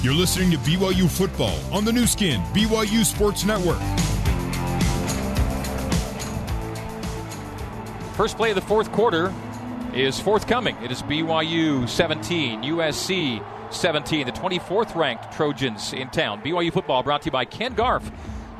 [0.00, 3.80] You're listening to BYU Football on the Nu Skin, BYU Sports Network.
[8.14, 9.34] First play of the fourth quarter
[9.92, 10.76] is forthcoming.
[10.84, 16.42] It is BYU 17, USC 17, the 24th ranked Trojans in town.
[16.42, 18.08] BYU football brought to you by Ken Garff,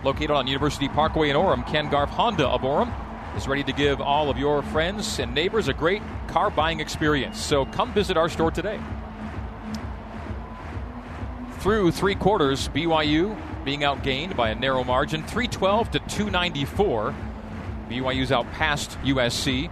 [0.02, 1.64] located on University Parkway in Orem.
[1.68, 2.92] Ken Garff Honda of Orem
[3.36, 7.38] is ready to give all of your friends and neighbors a great car buying experience.
[7.38, 8.80] So come visit our store today.
[11.60, 17.12] Through three quarters, BYU being outgained by a narrow margin, 312 to 294.
[17.90, 19.68] BYU's outpassed USC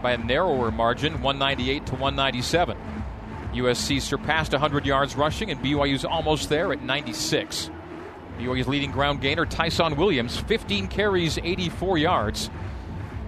[0.00, 2.78] by a narrower margin, 198 to 197.
[3.52, 7.70] USC surpassed 100 yards rushing, and BYU's almost there at 96.
[8.38, 12.50] BYU's leading ground gainer, Ty'Son Williams, 15 carries, 84 yards.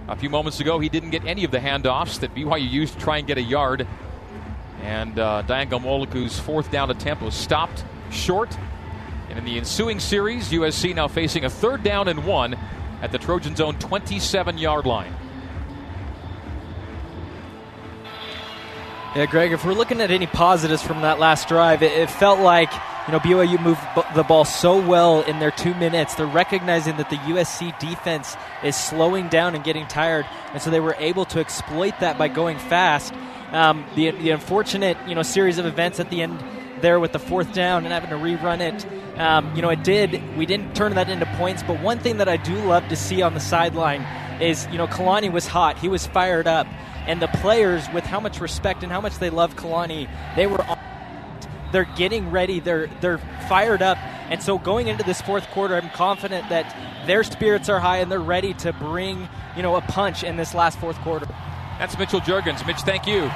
[0.07, 2.99] A few moments ago, he didn't get any of the handoffs that BYU used to
[2.99, 3.85] try and get a yard.
[4.81, 8.57] And uh, Ghanwoloku's fourth down attempt was stopped short.
[9.29, 12.57] And in the ensuing series, USC now facing a third down and one
[13.01, 15.13] at the Trojans' own 27 yard line.
[19.15, 22.39] Yeah, Greg, if we're looking at any positives from that last drive, it, it felt
[22.39, 22.71] like
[23.07, 26.13] you know BYU moved b- the ball so well in their two minutes.
[26.13, 30.79] They're recognizing that the USC defense is slowing down and getting tired, and so they
[30.79, 33.11] were able to exploit that by going fast.
[33.51, 36.39] Um, the, the unfortunate you know series of events at the end
[36.81, 39.19] there with the fourth down and having to rerun it.
[39.19, 40.37] Um, you know, it did.
[40.37, 43.21] We didn't turn that into points, but one thing that I do love to see
[43.21, 44.01] on the sideline
[44.41, 45.77] is, you know, Kalani was hot.
[45.77, 46.67] He was fired up.
[47.07, 50.61] And the players, with how much respect and how much they love Kalani, they were
[50.63, 50.77] on.
[51.71, 52.59] They're getting ready.
[52.59, 53.97] They're they're fired up,
[54.29, 58.11] and so going into this fourth quarter, I'm confident that their spirits are high and
[58.11, 61.25] they're ready to bring you know a punch in this last fourth quarter.
[61.79, 62.65] That's Mitchell Juergens.
[62.67, 63.31] Mitch, thank you.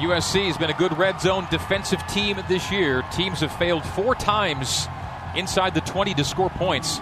[0.00, 3.02] USC has been a good red zone defensive team this year.
[3.12, 4.88] Teams have failed four times
[5.36, 7.00] inside the 20 to score points,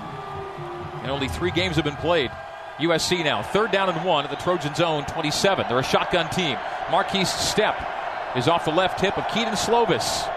[1.02, 2.32] and only three games have been played.
[2.78, 5.66] USC now, third down and one at the Trojan zone, 27.
[5.69, 6.56] They're a shotgun team.
[6.87, 10.28] Markese Stepp is off the left hip of Kedon Slovis.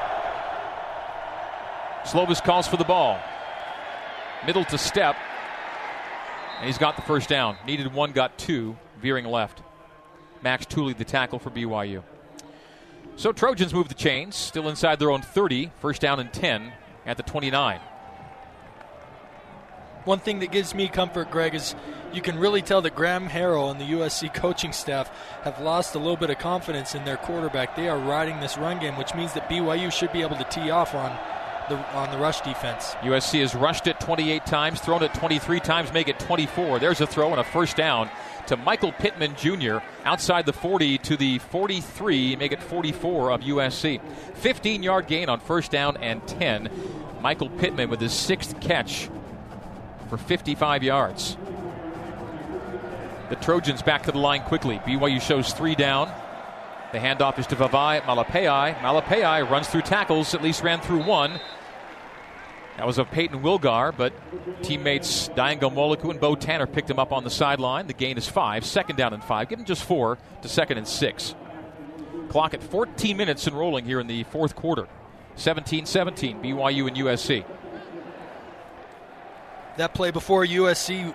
[2.03, 3.19] Slovis calls for the ball.
[4.45, 5.15] Middle to Stepp,
[6.59, 7.57] And he's got the first down.
[7.65, 9.63] Needed one, got two, veering left.
[10.43, 12.03] Max Tooley, the tackle for BYU.
[13.21, 16.73] So Trojans move the chains, still inside their own 30, first down and 10
[17.05, 17.79] at the 29.
[20.05, 21.75] One thing that gives me comfort, Greg, is
[22.13, 25.11] you can really tell that Graham Harrell and the USC coaching staff
[25.43, 27.75] have lost a little bit of confidence in their quarterback.
[27.75, 30.71] They are riding this run game, which means that BYU should be able to tee
[30.71, 31.15] off on
[31.69, 32.95] the on the rush defense.
[33.01, 36.79] USC has rushed it 28 times, thrown it 23 times, make it 24.
[36.79, 38.09] There's a throw and a first down
[38.51, 39.77] to Michael Pittman Jr.
[40.03, 44.01] outside the 40 to the 43, make it 44 of USC.
[44.35, 46.69] 15 yard gain on first down and 10.
[47.21, 49.09] Michael Pittman with his sixth catch
[50.09, 51.37] for 55 yards.
[53.29, 54.79] The Trojans back to the line quickly.
[54.79, 56.11] BYU shows three down.
[56.91, 58.75] The handoff is to Vavae Malepeai.
[58.79, 61.39] Malepeai runs through tackles, at least ran through one.
[62.77, 64.13] That was of Payton Wilgar, but
[64.63, 67.87] teammates Dayan Ghanwoloku and Bo Tanner picked him up on the sideline.
[67.87, 69.49] The gain is five, second down and five.
[69.49, 71.35] Give him just four to second and six.
[72.29, 74.87] Clock at 14 minutes and rolling here in the fourth quarter.
[75.35, 77.45] 17 17, BYU and USC.
[79.77, 81.13] That play before USC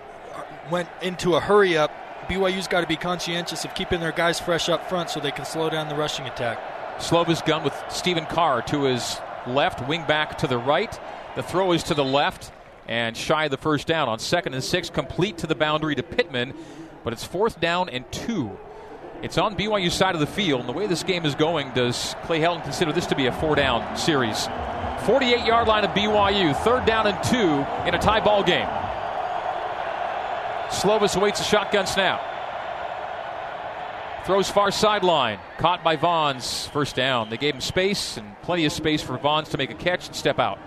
[0.71, 1.91] went into a hurry up,
[2.27, 5.45] BYU's got to be conscientious of keeping their guys fresh up front so they can
[5.45, 6.59] slow down the rushing attack.
[6.97, 10.99] Slovis gun with Stephen Carr to his left, wing back to the right.
[11.37, 12.51] The throw is to the left
[12.87, 16.01] and shy of the first down on second and six, complete to the boundary to
[16.01, 16.55] Pittman,
[17.03, 18.57] but it's fourth down and two.
[19.21, 20.61] It's on BYU side of the field.
[20.61, 23.31] And the way this game is going, does Clay Helton consider this to be a
[23.31, 24.49] four down series?
[25.05, 28.67] 48 yard line of BYU, third down and two in a tie ball game.
[30.69, 32.19] Slovis awaits a shotgun snap.
[34.25, 35.37] Throws far sideline.
[35.59, 36.67] Caught by Vaughns.
[36.69, 37.29] First down.
[37.29, 40.15] They gave him space and plenty of space for Vaughns to make a catch and
[40.15, 40.57] step out.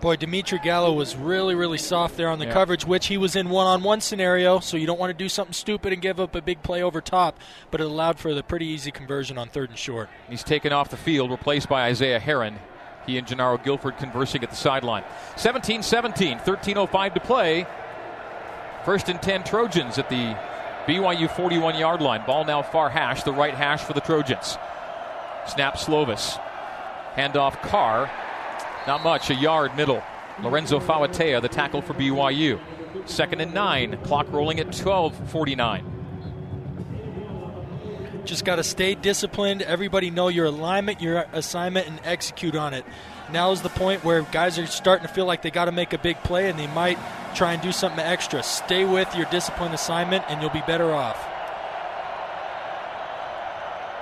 [0.00, 2.52] Boy, Dimitri Gallo was really, really soft there on the Yeah.
[2.52, 5.28] coverage, which he was in one on one scenario, so you don't want to do
[5.28, 7.38] something stupid and give up a big play over top,
[7.70, 10.08] but it allowed for the pretty easy conversion on third and short.
[10.28, 12.58] He's taken off the field, replaced by Isaiah Herron.
[13.06, 15.04] He and Jernaro Gilford conversing at the sideline.
[15.36, 17.66] 17 17, 13.05 to play.
[18.84, 20.36] First and 10 Trojans at the
[20.86, 22.22] BYU 41 yard line.
[22.26, 24.58] Ball now far hash, the right hash for the Trojans.
[25.46, 26.38] Snap Slovis.
[27.16, 28.10] Handoff Carr.
[28.86, 30.02] Not much, a yard middle.
[30.42, 32.60] Lorenzo Fauatea, the tackle for BYU.
[33.06, 33.98] Second and nine.
[34.04, 35.82] Clock rolling at 12:49.
[38.24, 39.62] Just got to stay disciplined.
[39.62, 42.84] Everybody know your alignment, your assignment, and execute on it.
[43.32, 45.92] Now is the point where guys are starting to feel like they got to make
[45.92, 46.98] a big play and they might
[47.34, 48.42] try and do something extra.
[48.42, 51.24] Stay with your disciplined assignment and you'll be better off.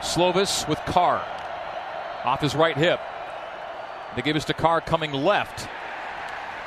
[0.00, 1.24] Slovis with Carr
[2.24, 3.00] off his right hip.
[4.16, 5.68] They give us to Carr coming left.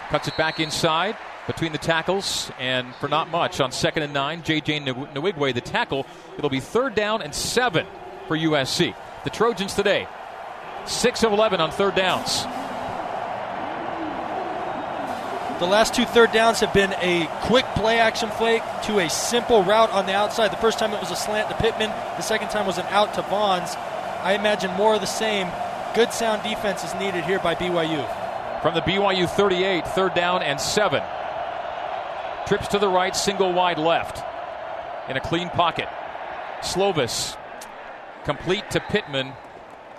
[0.09, 1.17] Cuts it back inside
[1.47, 4.81] between the tackles, and for not much on second and nine, J.J.
[4.81, 6.05] Nwigwe, the tackle.
[6.37, 7.87] It'll be third down and seven
[8.27, 8.93] for USC.
[9.23, 10.07] The Trojans today,
[10.85, 12.43] 6 of 11 on third downs.
[15.59, 19.63] The last two third downs have been a quick play action fake to a simple
[19.63, 20.51] route on the outside.
[20.51, 23.15] The first time it was a slant to Pittman, the second time was an out
[23.15, 23.75] to Vaughns.
[24.21, 25.47] I imagine more of the same.
[25.97, 28.61] Good sound defense is needed here by BYU.
[28.61, 31.01] From the BYU 38, third down and seven.
[32.45, 34.23] Trips to the right, single wide left.
[35.09, 35.89] In a clean pocket.
[36.61, 37.35] Slovis
[38.25, 39.33] complete to Pittman,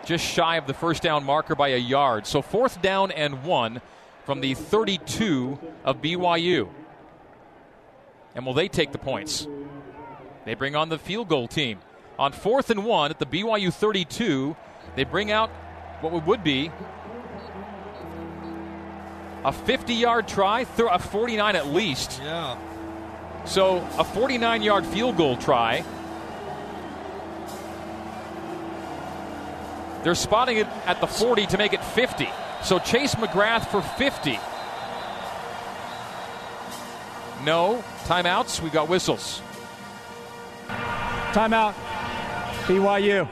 [0.05, 2.29] just shy of the first down marker by a yard.
[2.29, 3.81] So fourth down and one
[4.25, 6.69] from the 32 of BYU.
[8.37, 9.49] And will they take the points?
[10.45, 11.81] They bring on the field goal team.
[12.21, 14.55] On fourth and one at the BYU 32,
[14.95, 15.51] they bring out
[16.01, 16.71] what would be
[19.45, 22.21] a 50 yard try, a 49 at least.
[22.23, 22.59] Yeah.
[23.45, 25.85] So a 49 yard field goal try.
[30.05, 32.29] They're spotting it at the 40 to make it 50.
[32.63, 34.39] So Chase McGrath for 50.
[37.45, 37.83] No.
[38.05, 38.61] Timeouts.
[38.61, 39.43] We got whistles.
[41.33, 41.75] Timeout.
[42.67, 43.29] BYU.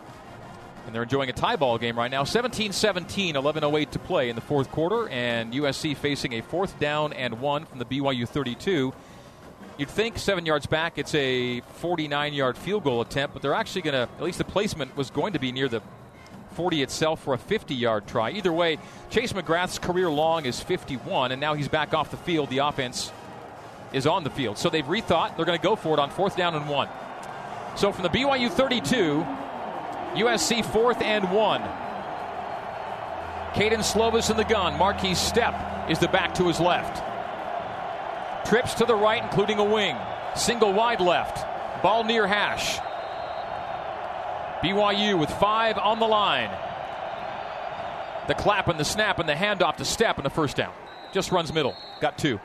[0.86, 2.24] And they're enjoying a tie ball game right now.
[2.24, 7.12] 17 17, 11.08 to play in the fourth quarter, and USC facing a fourth down
[7.12, 8.94] and one from the BYU 32.
[9.78, 13.82] You'd think seven yards back, it's a 49 yard field goal attempt, but they're actually
[13.82, 15.82] going to, at least the placement was going to be near the
[16.52, 18.30] 40 itself for a 50 yard try.
[18.30, 18.78] Either way,
[19.10, 22.48] Chase McGrath's career long is 51, and now he's back off the field.
[22.48, 23.12] The offense
[23.92, 24.56] is on the field.
[24.56, 25.36] So they've rethought.
[25.36, 26.88] They're going to go for it on fourth down and one.
[27.76, 29.26] So from the BYU 32,
[30.14, 31.62] USC fourth and one.
[33.54, 34.74] Kedon Slovis in the gun.
[34.78, 37.02] Markese Stepp is the back to his left.
[38.48, 39.96] Trips to the right, including a wing.
[40.34, 41.44] Single wide left.
[41.82, 42.78] Ball near hash.
[44.62, 46.50] BYU with five on the line.
[48.28, 50.72] The clap and the snap and the handoff to Stepp and the first down.
[51.12, 51.76] Just runs middle.
[52.00, 52.40] Got two.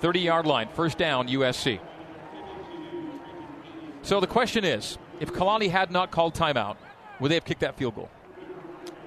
[0.00, 1.80] 30 yard line, first down, USC.
[4.02, 6.76] So the question is if Kalani had not called timeout,
[7.20, 8.08] would they have kicked that field goal?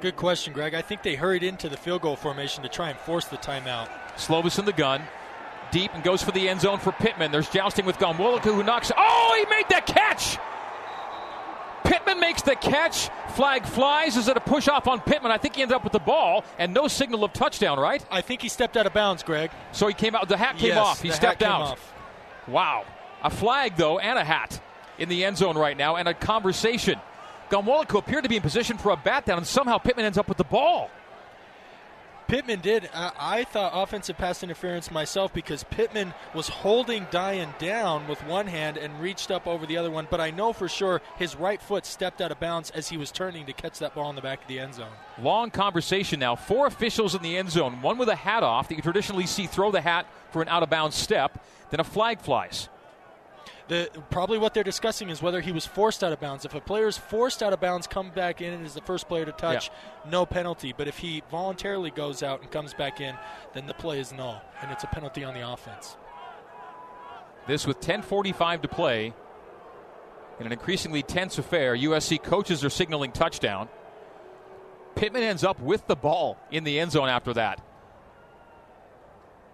[0.01, 0.73] Good question, Greg.
[0.73, 3.87] I think they hurried into the field goal formation to try and force the timeout.
[4.15, 5.01] Slovis in the gun,
[5.71, 7.31] deep and goes for the end zone for Pittman.
[7.31, 8.91] There's jousting with Ghanwoloku who knocks.
[8.97, 10.37] Oh, he made the catch!
[11.83, 13.09] Pittman makes the catch.
[13.35, 14.17] Flag flies.
[14.17, 15.31] Is it a push off on Pittman?
[15.31, 18.03] I think he ends up with the ball and no signal of touchdown, right?
[18.09, 19.51] I think he stepped out of bounds, Greg.
[19.71, 20.29] So he came out.
[20.29, 21.01] The hat came yes, off.
[21.01, 21.61] He stepped out.
[21.61, 21.93] Off.
[22.47, 22.85] Wow.
[23.23, 24.61] A flag, though, and a hat
[24.97, 26.99] in the end zone right now, and a conversation.
[27.49, 30.29] Ghanwoloku appeared to be in position for a bat down, and somehow Pittman ends up
[30.29, 30.89] with the ball.
[32.31, 32.89] Pittman did.
[32.93, 38.47] Uh, I thought offensive pass interference myself because Pittman was holding Dayan down with one
[38.47, 40.07] hand and reached up over the other one.
[40.09, 43.11] But I know for sure his right foot stepped out of bounds as he was
[43.11, 44.93] turning to catch that ball in the back of the end zone.
[45.19, 46.37] Long conversation now.
[46.37, 47.81] Four officials in the end zone.
[47.81, 50.63] One with a hat off that you traditionally see throw the hat for an out
[50.63, 51.37] of bounds step.
[51.69, 52.69] Then a flag flies.
[53.67, 56.45] The, probably what they're discussing is whether he was forced out of bounds.
[56.45, 59.07] If a player is forced out of bounds, come back in and is the first
[59.07, 60.11] player to touch, yeah.
[60.11, 60.73] no penalty.
[60.75, 63.15] But if he voluntarily goes out and comes back in,
[63.53, 65.95] then the play is null, and it's a penalty on the offense.
[67.47, 69.13] This with 10:45 to play
[70.39, 71.75] in an increasingly tense affair.
[71.75, 73.69] USC coaches are signaling touchdown.
[74.95, 77.61] Pittman ends up with the ball in the end zone after that,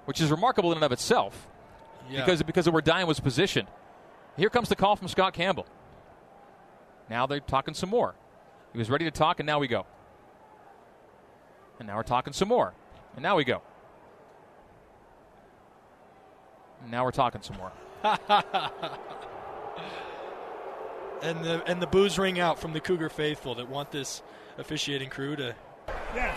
[0.06, 1.48] which is remarkable in and of itself,
[2.10, 2.22] yeah.
[2.22, 3.68] because because of where Dayan was positioned.
[4.38, 5.66] Here comes the call from Scott Campbell.
[7.10, 8.16] Now they're talking some more.
[8.72, 9.86] He was ready to talk, and now we go.
[11.80, 12.74] And now we're talking some more.
[13.16, 13.62] And now we go.
[16.84, 17.72] And now we're talking some more.
[21.24, 24.22] and the and the boos ring out from the Cougar faithful that want this
[24.60, 25.56] officiating crew to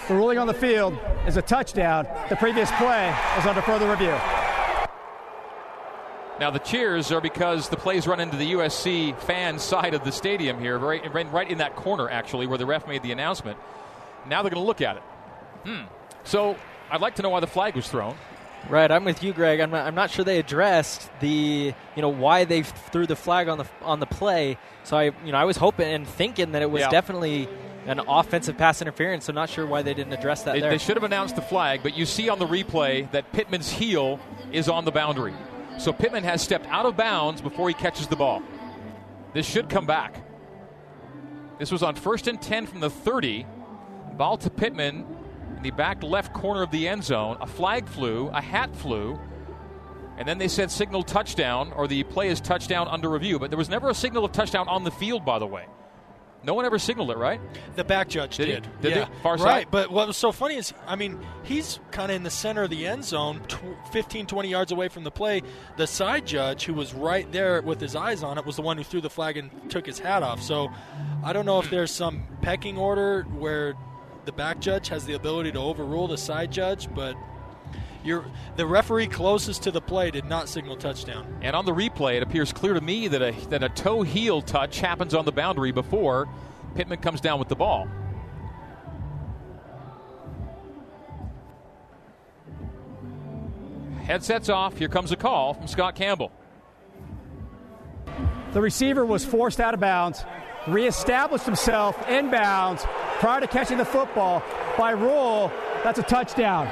[0.08, 2.06] The ruling on the field is a touchdown.
[2.30, 4.16] The previous play is under further review.
[6.40, 10.10] Now the cheers are because the plays run into the USC fan side of the
[10.10, 13.58] stadium here, right, right in that corner actually, where the ref made the announcement.
[14.26, 15.02] Now they're going to look at it.
[15.66, 15.82] Hmm.
[16.24, 16.56] So
[16.90, 18.16] I'd like to know why the flag was thrown.
[18.68, 19.60] Right, I'm with you, Greg.
[19.60, 23.48] I'm not, I'm not sure they addressed the you know why they threw the flag
[23.48, 24.56] on the on the play.
[24.84, 26.90] So I you know I was hoping and thinking that it was Yeah.
[26.90, 27.48] definitely
[27.86, 29.26] an offensive pass interference.
[29.26, 30.70] So not sure why they didn't address that They, there.
[30.70, 34.20] they should have announced the flag, but you see on the replay that Pittman's heel
[34.52, 35.34] is on the boundary.
[35.78, 38.42] So Pittman has stepped out of bounds before he catches the ball.
[39.32, 40.22] This should come back.
[41.58, 43.46] This was on first and 10 from the 30.
[44.16, 45.06] Ball to Pittman
[45.56, 47.36] in the back left corner of the end zone.
[47.40, 49.18] A flag flew, a hat flew,
[50.18, 53.38] and then they said signal touchdown, or the play is touchdown under review.
[53.38, 55.66] But there was never a signal of touchdown on the field, by the way.
[56.42, 57.40] No one ever signaled it, right?
[57.76, 58.68] The back judge Did did.
[58.80, 59.08] Did yeah.
[59.22, 59.44] Far side?
[59.44, 62.62] Right, but what was so funny is, I mean, he's kind of in the center
[62.62, 65.42] of the end zone, tw- 15, 20 yards away from the play.
[65.76, 68.78] The side judge, who was right there with his eyes on it, was the one
[68.78, 70.40] who threw the flag and took his hat off.
[70.40, 70.70] So
[71.22, 71.74] I don't know if hmm.
[71.74, 73.74] there's some pecking order where
[74.24, 77.16] the back judge has the ability to overrule the side judge, but
[78.04, 78.24] you're,
[78.56, 81.38] the referee closest to the play did not signal touchdown.
[81.42, 84.42] And on the replay, it appears clear to me that a, that a toe heel
[84.42, 86.28] touch happens on the boundary before
[86.74, 87.88] Pittman comes down with the ball.
[94.04, 94.76] Headsets off.
[94.76, 96.32] Here comes a call from Scott Campbell.
[98.52, 100.24] The receiver was forced out of bounds,
[100.66, 102.84] reestablished himself in bounds
[103.20, 104.42] prior to catching the football.
[104.76, 105.52] By rule,
[105.84, 106.68] that's a touchdown.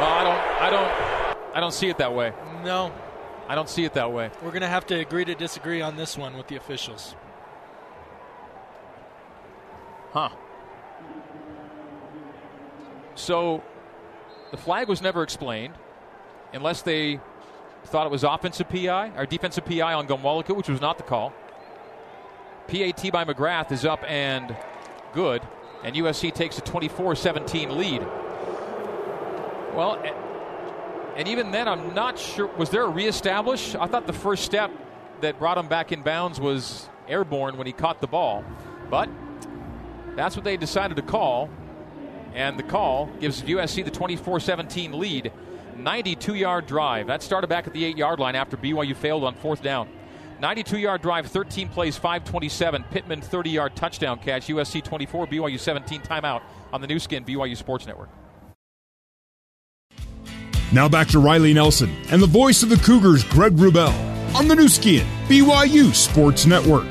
[0.00, 2.32] Well, I don't, I don't, I don't see it that way.
[2.64, 2.90] No,
[3.48, 4.30] I don't see it that way.
[4.42, 7.14] we're going to have to agree to disagree on this one with the officials.
[10.12, 10.30] Huh.
[13.14, 13.62] So
[14.50, 15.74] the flag was never explained
[16.54, 17.20] unless they
[17.84, 21.34] thought it was offensive PI or defensive PI on Ghanwoloku, which was not the call.
[22.68, 24.56] PAT by McGrath is up and
[25.12, 25.42] good,
[25.84, 28.06] and USC takes a 24 17 lead.
[29.74, 30.02] Well,
[31.16, 32.46] and even then, I'm not sure.
[32.56, 33.74] Was there a reestablish?
[33.74, 34.70] I thought the first step
[35.20, 38.44] that brought him back in bounds was airborne when he caught the ball.
[38.88, 39.08] But
[40.16, 41.50] that's what they decided to call.
[42.34, 45.32] And the call gives USC the 24 17 lead.
[45.76, 47.06] 92 yard drive.
[47.06, 49.88] That started back at the 8 yard line after BYU failed on fourth down.
[50.40, 52.84] 92 yard drive, 13 plays, 527.
[52.90, 54.46] Pittman 30 yard touchdown catch.
[54.46, 58.08] USC 24, BYU 17 timeout on the Nu Skin BYU Sports Network.
[60.72, 63.92] Now back to Riley Nelson and the voice of the Cougars, Greg Wrubell,
[64.36, 66.86] on the Nu Skin, BYU Sports Network.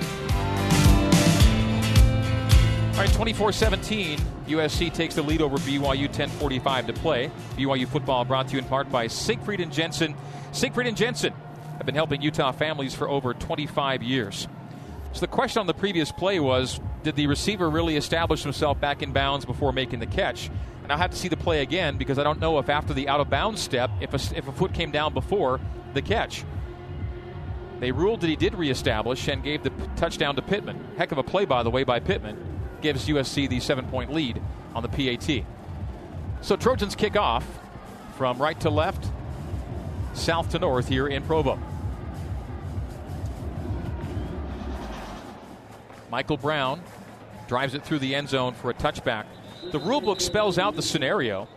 [2.94, 4.20] All right, 24 17.
[4.48, 7.32] USC takes the lead over BYU 10.45 to play.
[7.56, 10.14] BYU football brought to you in part by Siegfried and Jensen.
[10.52, 11.34] Siegfried and Jensen
[11.78, 14.50] have been helping Utah families for over 25 years.
[15.14, 19.02] So the question on the previous play was Did the receiver really establish himself back
[19.02, 20.50] in bounds before making the catch?
[20.90, 23.10] And I'll have to see the play again because I don't know if after the
[23.10, 25.60] out of bounds step, if a, if a foot came down before
[25.94, 26.44] the catch.
[27.80, 30.84] They ruled that he did reestablish and gave the p- touchdown to Pittman.
[30.98, 32.44] Heck of a play, by the way, by Pittman.
[32.82, 34.42] Gives USC the seven point lead
[34.74, 35.46] on the PAT.
[36.42, 37.46] So Trojans kick off
[38.18, 39.12] from right to left,
[40.16, 41.60] south to north here in Provo.
[46.10, 46.82] Michael Brown
[47.48, 49.26] drives it through the end zone for a touchback.
[49.64, 51.48] The rule book spells out the scenario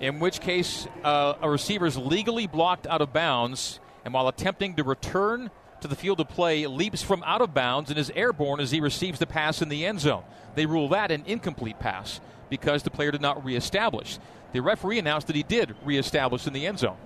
[0.00, 4.74] in which case uh, a receiver is legally blocked out of bounds and while attempting
[4.74, 5.50] to return
[5.80, 8.80] to the field of play leaps from out of bounds and is airborne as he
[8.80, 10.24] receives the pass in the end zone.
[10.54, 14.18] They rule that an incomplete pass because the player did not reestablish.
[14.52, 16.96] The referee announced that he did reestablish in the end zone.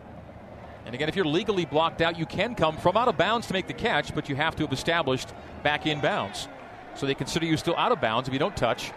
[0.87, 3.53] And again, if you're legally blocked out, you can come from out of bounds to
[3.53, 5.29] make the catch, but you have to have established
[5.63, 6.49] back in bounds.
[6.97, 8.91] So they consider you still out of bounds if you don't touch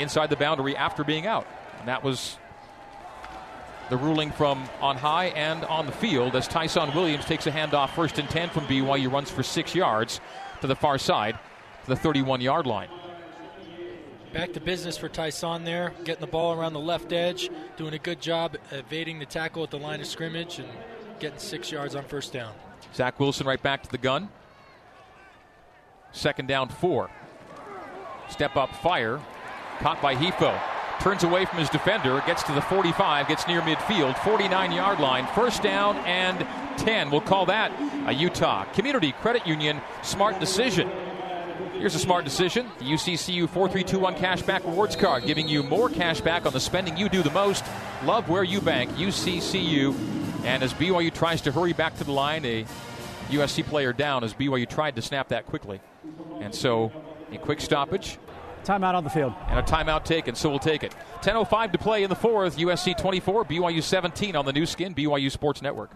[0.00, 1.46] inside the boundary after being out.
[1.78, 2.38] And that was
[3.90, 7.90] the ruling from on high and on the field as Ty'Son Williams takes a handoff
[7.90, 10.20] first and 10 from BYU, runs for six yards
[10.60, 11.38] to the far side
[11.84, 12.88] to the 31 yard line.
[14.32, 17.98] Back to business for Tyson there, getting the ball around the left edge, doing a
[17.98, 20.68] good job evading the tackle at the line of scrimmage and
[21.18, 22.54] getting six yards on first down.
[22.94, 24.28] Zach Wilson right back to the gun.
[26.12, 27.10] Second down, four.
[28.28, 29.20] Step up fire.
[29.80, 30.58] Caught by Hifo.
[31.00, 32.22] Turns away from his defender.
[32.26, 33.28] Gets to the 45.
[33.28, 34.18] Gets near midfield.
[34.18, 35.26] 49 yard line.
[35.34, 36.46] First down and
[36.78, 37.10] 10.
[37.10, 37.72] We'll call that
[38.06, 40.90] a Utah Community Credit Union smart decision.
[41.72, 46.44] Here's a smart decision the UCCU 4321 Cashback Rewards Card, giving you more cash back
[46.44, 47.64] on the spending you do the most.
[48.04, 49.94] Love where you bank, UCCU.
[50.44, 52.66] And as BYU tries to hurry back to the line, a
[53.30, 55.80] USC player down as BYU tried to snap that quickly.
[56.40, 56.92] And so
[57.32, 58.18] a quick stoppage.
[58.64, 59.32] Timeout on the field.
[59.48, 60.94] And a timeout taken, so we'll take it.
[61.22, 62.56] 10.05 to play in the fourth.
[62.58, 65.92] USC 24, BYU 17 on the Nu Skin, BYU Sports Network.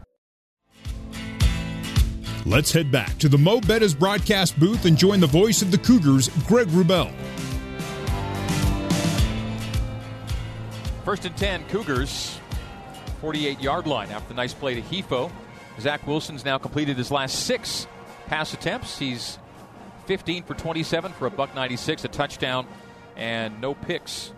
[2.46, 5.78] Let's head back to the Mo Betta's broadcast booth and join the voice of the
[5.78, 7.10] Cougars, Greg Wrubell.
[11.04, 12.38] First and 10, Cougars,
[13.20, 15.30] 48 yard line after the nice play to Hifo.
[15.80, 17.86] Zach Wilson's now completed his last six
[18.26, 18.98] pass attempts.
[18.98, 19.38] He's
[20.06, 22.66] 15 for 27 for a buck 96, a touchdown,
[23.16, 24.32] and no picks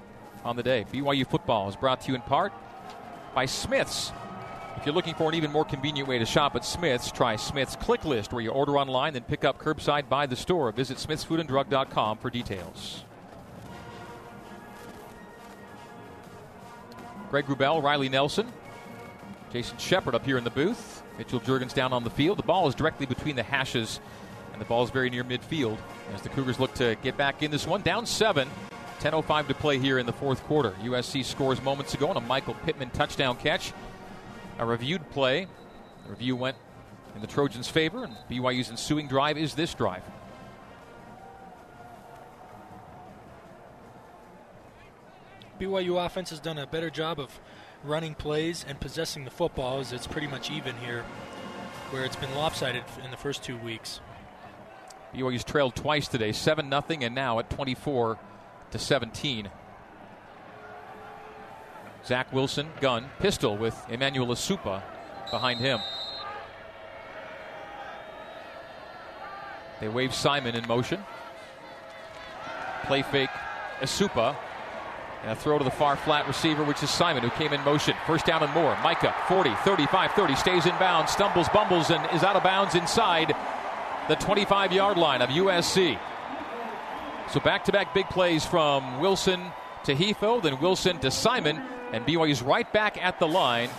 [0.44, 0.86] on the day.
[0.92, 2.52] BYU football is brought to you in part
[3.34, 4.12] by Smith's.
[4.76, 7.76] If you're looking for an even more convenient way to shop at Smith's, try Smith's
[7.76, 10.70] Click List, where you order online, then pick up curbside by the store.
[10.70, 13.04] Visit smithsfoodanddrug.com for details.
[17.30, 18.52] Greg Wrubell, Riley Nelson,
[19.52, 21.02] Jason Shepard up here in the booth.
[21.18, 22.38] Mitchell Juergens down on the field.
[22.38, 24.00] The ball is directly between the hashes,
[24.56, 25.76] and the ball is very near midfield
[26.14, 27.82] as the Cougars look to get back in this one.
[27.82, 28.48] Down seven.
[29.00, 30.70] 10.05 to play here in the fourth quarter.
[30.82, 33.74] USC scores moments ago on a Michael Pittman touchdown catch
[34.58, 35.46] a reviewed play.
[36.04, 36.56] The review went
[37.14, 40.02] in the Trojans' favor, and BYU's ensuing drive is this drive.
[45.60, 47.38] BYU offense has done a better job of
[47.84, 51.02] running plays and possessing the football as it's pretty much even here,
[51.90, 54.00] where it's been lopsided in the first two weeks.
[55.16, 58.18] BYU's trailed twice today, 7 0, and now at 24
[58.72, 59.48] to 17.
[62.04, 64.82] Zach Wilson, gun, pistol with Emmanuel Esukpa
[65.30, 65.80] behind him.
[69.80, 71.02] They wave Simon in motion.
[72.84, 73.30] Play fake
[73.80, 74.36] Esukpa.
[75.22, 77.96] And a throw to the far flat receiver, which is Simon, who came in motion.
[78.06, 78.76] First down and more.
[78.82, 83.34] Micah, 40, 35, 30, stays in bounds, stumbles, bumbles, and is out of bounds inside
[84.08, 85.98] the 25 yard line of USC.
[87.32, 89.42] So back to back big plays from Wilson
[89.84, 91.60] to Hifo, then Wilson to Simon,
[91.92, 93.70] and BYU's right back at the line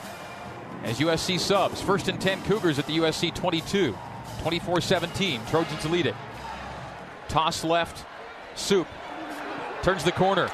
[0.84, 1.82] as USC subs.
[1.82, 3.96] First and 10 Cougars at the USC 22.
[4.42, 5.42] 24 17.
[5.50, 6.16] Trojans lead it.
[7.28, 8.06] Toss left.
[8.56, 8.88] Soup
[9.84, 10.50] turns the corner.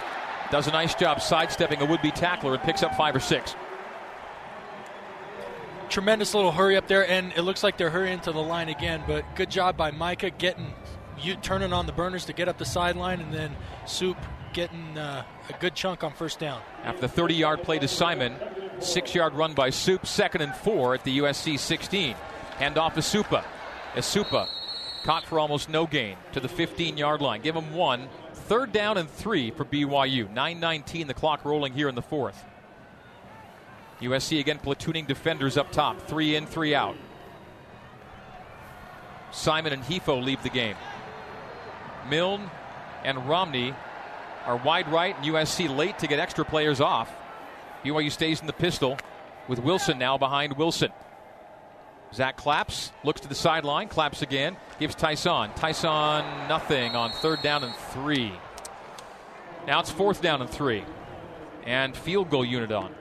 [0.51, 3.55] Does a nice job sidestepping a would be tackler and picks up five or six.
[5.93, 9.03] Tremendous little hurry up there, and it looks like they're hurrying to the line again.
[9.05, 10.73] But good job by Micah getting
[11.21, 14.17] you turning on the burners to get up the sideline, and then Soup
[14.53, 16.63] getting uh, a good chunk on first down.
[16.83, 18.33] After the 30 yard play to Simon,
[18.79, 22.15] six yard run by Soup, second and four at the USC 16.
[22.57, 23.43] Hand off to Supa.
[23.93, 24.47] Esukpa
[25.03, 27.41] caught for almost no gain to the 15 yard line.
[27.41, 28.09] Give him one.
[28.33, 30.33] Third down and three for BYU.
[30.33, 32.43] 9.19 the clock rolling here in the fourth.
[34.03, 36.01] USC again platooning defenders up top.
[36.01, 36.95] Three in, three out.
[39.31, 40.75] Simon and Hifo leave the game.
[42.09, 42.49] Milne
[43.03, 43.73] and Romney
[44.45, 47.11] are wide right, and USC late to get extra players off.
[47.83, 48.97] BYU stays in the pistol
[49.47, 50.91] with Wilson now behind Wilson.
[52.13, 55.49] Zach claps, looks to the sideline, claps again, gives Tyson.
[55.55, 58.31] Tyson nothing on third down and three.
[59.65, 60.83] Now it's fourth down and three.
[61.65, 62.93] And field goal unit on.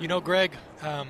[0.00, 0.52] You know, Greg,
[0.82, 1.08] um,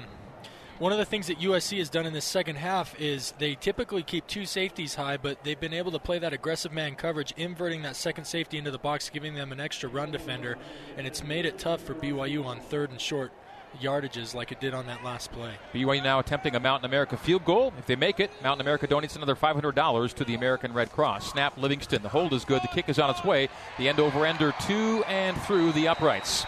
[0.79, 4.03] one of the things that USC has done in this second half is they typically
[4.03, 7.83] keep two safeties high, but they've been able to play that aggressive man coverage, inverting
[7.83, 10.59] that second safety into the box, giving them an extra run defender,
[10.99, 13.33] and it's made it tough for BYU on third and short
[13.81, 15.53] yardages like it did on that last play.
[15.73, 17.73] BYU now attempting a Mountain America field goal.
[17.79, 21.33] If they make it, Mountain America donates another $500 to the American Red Cross.
[21.33, 22.03] Snap Livingston.
[22.03, 22.62] The hold is good.
[22.62, 23.49] The kick is on its way.
[23.79, 26.47] The end over ender to and through the uprights.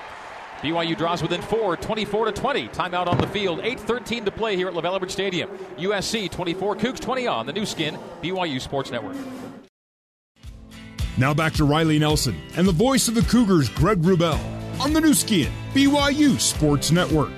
[0.63, 2.69] BYU draws within four, 24 to 20.
[2.69, 3.61] Timeout on the field.
[3.61, 5.51] 8:13 to play here at LaVell Edwards Stadium.
[5.79, 9.17] USC 24, Cougs 20 on the Nu Skin BYU Sports Network.
[11.19, 14.39] Now back to Riley Nelson and the voice of the Cougars, Greg Wrubell,
[14.81, 17.33] on the Nu Skin BYU Sports Network.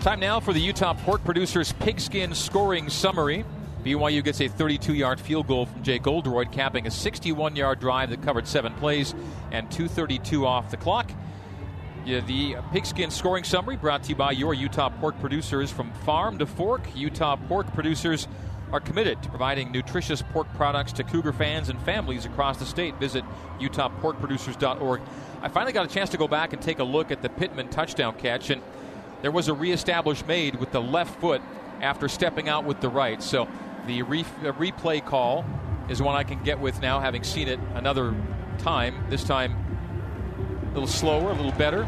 [0.00, 3.44] Time now for the Utah Pork Producers Pigskin Scoring Summary.
[3.84, 8.10] BYU gets a 32 yard field goal from Jake Oldroyd, capping a 61 yard drive
[8.10, 9.14] that covered seven plays
[9.52, 11.10] and 2.32 off the clock.
[12.06, 16.38] Yeah, the pigskin scoring summary brought to you by your Utah pork producers from farm
[16.38, 16.82] to fork.
[16.94, 18.26] Utah pork producers
[18.72, 22.94] are committed to providing nutritious pork products to Cougar fans and families across the state.
[22.96, 23.24] Visit
[23.60, 25.00] UtahPorkProducers.org.
[25.42, 27.68] I finally got a chance to go back and take a look at the Pittman
[27.68, 28.62] touchdown catch, and
[29.22, 31.40] there was a reestablished made with the left foot
[31.80, 33.22] after stepping out with the right.
[33.22, 33.48] So
[33.86, 35.44] the re- replay call
[35.88, 38.14] is one I can get with now, having seen it another
[38.58, 39.04] time.
[39.10, 39.56] This time
[40.64, 41.84] a little slower, a little better.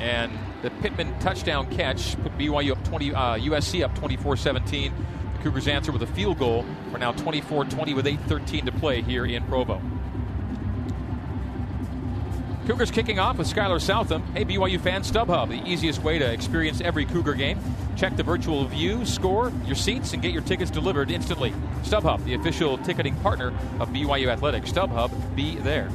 [0.00, 4.92] And the Pittman touchdown catch put BYU up 20, uh, USC up 24 17.
[5.36, 6.64] The Cougars answer with a field goal.
[6.90, 9.80] We're now 24 20 with 8.13 to play here in Provo.
[12.66, 14.22] Cougars kicking off with Skylar Southam.
[14.34, 17.58] Hey, BYU fans, StubHub, the easiest way to experience every Cougar game.
[17.96, 21.52] Check the virtual view, score your seats, and get your tickets delivered instantly.
[21.82, 23.48] StubHub, the official ticketing partner
[23.80, 24.70] of BYU Athletics.
[24.70, 25.90] StubHub, be there.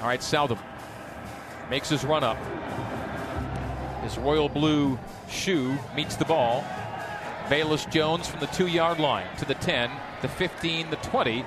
[0.00, 0.58] All right, Southam
[1.68, 2.38] makes his run up.
[4.02, 6.64] His royal blue shoe meets the ball.
[7.50, 9.90] Bayless Jones from the two yard line to the 10,
[10.24, 11.44] the 15, the 20,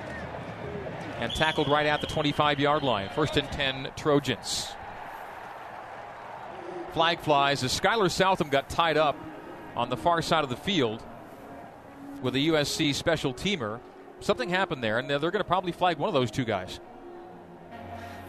[1.18, 3.08] and tackled right at the 25 yard line.
[3.08, 4.68] First and 10 Trojans.
[6.92, 9.16] Flag flies as Skylar Southam got tied up
[9.74, 11.02] on the far side of the field
[12.22, 13.80] with a USC special teamer.
[14.20, 16.78] Something happened there, and they're going to probably flag one of those two guys.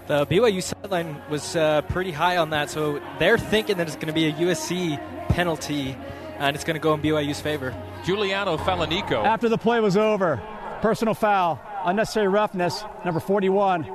[0.08, 4.08] The BYU sideline was uh, pretty high on that, so they're thinking that it's going
[4.08, 5.96] to be a USC penalty,
[6.40, 7.76] and it's going to go in BYU's favor.
[8.04, 9.24] Juliano Falaniko.
[9.24, 10.42] After the play was over,
[10.82, 13.86] personal foul, unnecessary roughness, number 41,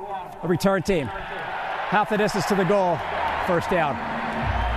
[0.43, 1.07] a return team.
[1.07, 2.97] Half the distance to the goal,
[3.47, 3.95] first down.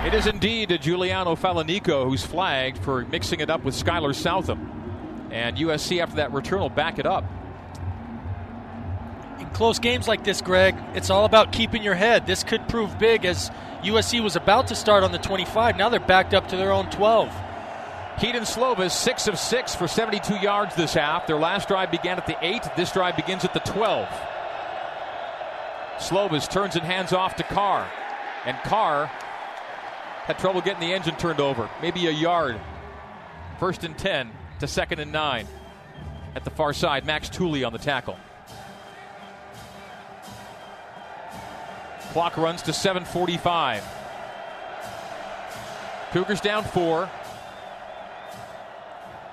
[0.05, 5.27] It is indeed Juliano Falaniko who's flagged for mixing it up with Skylar Southam.
[5.31, 7.23] And USC, after that return, will back it up.
[9.39, 12.25] In close games like this, Greg, it's all about keeping your head.
[12.25, 13.51] This could prove big as
[13.83, 15.77] USC was about to start on the 25.
[15.77, 17.31] Now they're backed up to their own 12.
[18.19, 21.25] Kedon Slovis, 6 of 6 for 72 yards this half.
[21.25, 22.61] Their last drive began at the 8.
[22.75, 24.09] This drive begins at the 12.
[25.99, 27.89] Slovis turns and hands off to Carr.
[28.45, 29.05] And Carr
[30.25, 31.69] had trouble getting the engine turned over.
[31.81, 32.59] Maybe a yard.
[33.57, 35.47] First and 10 to second and 9.
[36.35, 38.17] At the far side, Max Tooley on the tackle.
[42.11, 43.81] Clock runs to 7:45.
[46.11, 47.09] Cougars down four.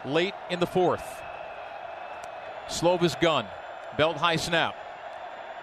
[0.06, 1.04] Late in the fourth.
[2.68, 3.46] Slovis gun.
[3.98, 4.76] Belt high snap.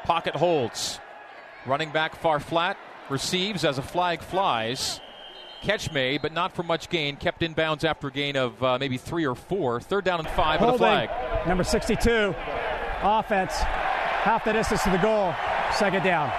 [0.04, 1.00] Pocket holds.
[1.66, 2.78] Running back far flat.
[3.10, 5.00] Receives as a flag flies.
[5.62, 7.16] Catch made, but not for much gain.
[7.16, 9.80] Kept in bounds after a gain of uh, maybe three or four.
[9.80, 11.10] Third down and five with a flag.
[11.48, 12.36] Number 62.
[13.02, 13.54] Offense.
[13.56, 15.34] Half the distance to the goal.
[15.74, 16.32] Second down.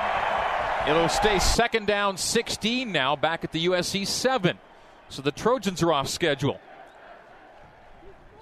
[0.86, 4.58] It'll stay second down 16 now, back at the USC 7.
[5.08, 6.60] So the Trojans are off schedule.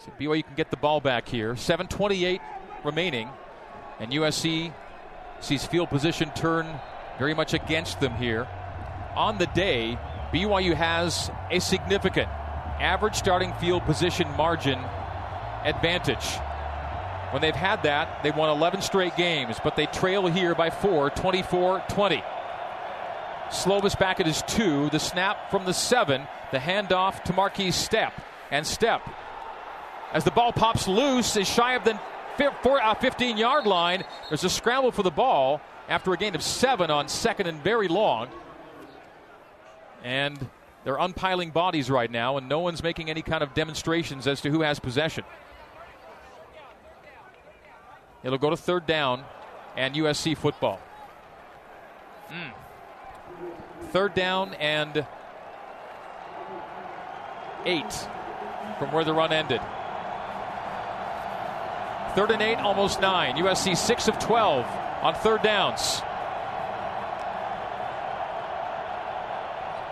[0.05, 1.55] So BYU can get the ball back here.
[1.55, 2.41] 7.28
[2.83, 3.29] remaining.
[4.01, 4.73] And USC
[5.39, 6.67] sees field position turn
[7.21, 8.49] very much against them here.
[9.15, 9.97] On the day,
[10.33, 12.29] BYU has a significant
[12.81, 14.81] average starting field position margin
[15.63, 16.27] advantage.
[17.31, 21.11] When they've had that, they've won 11 straight games, but they trail here by four,
[21.11, 22.25] 24 20.
[23.51, 24.91] Slovis back at his two.
[24.91, 26.27] The snap from the seven.
[26.51, 28.13] The handoff to Markese Stepp.
[28.51, 29.01] And Stepp,
[30.13, 31.99] as the ball pops loose, is shy of the
[32.37, 34.05] 15 yard line.
[34.29, 37.89] There's a scramble for the ball after a gain of seven on second and very
[37.89, 38.29] long.
[40.05, 40.49] And
[40.85, 44.51] they're unpiling bodies right now, and no one's making any kind of demonstrations as to
[44.51, 45.25] who has possession.
[48.25, 49.25] It'll go to third down
[49.77, 50.81] and USC football.
[52.31, 52.53] Mm.
[53.91, 55.07] Third down and
[57.65, 58.09] eight
[58.79, 59.61] from where the run ended.
[62.15, 63.37] Third and eight, almost nine.
[63.37, 64.67] USC six of 12
[65.03, 66.03] on third downs.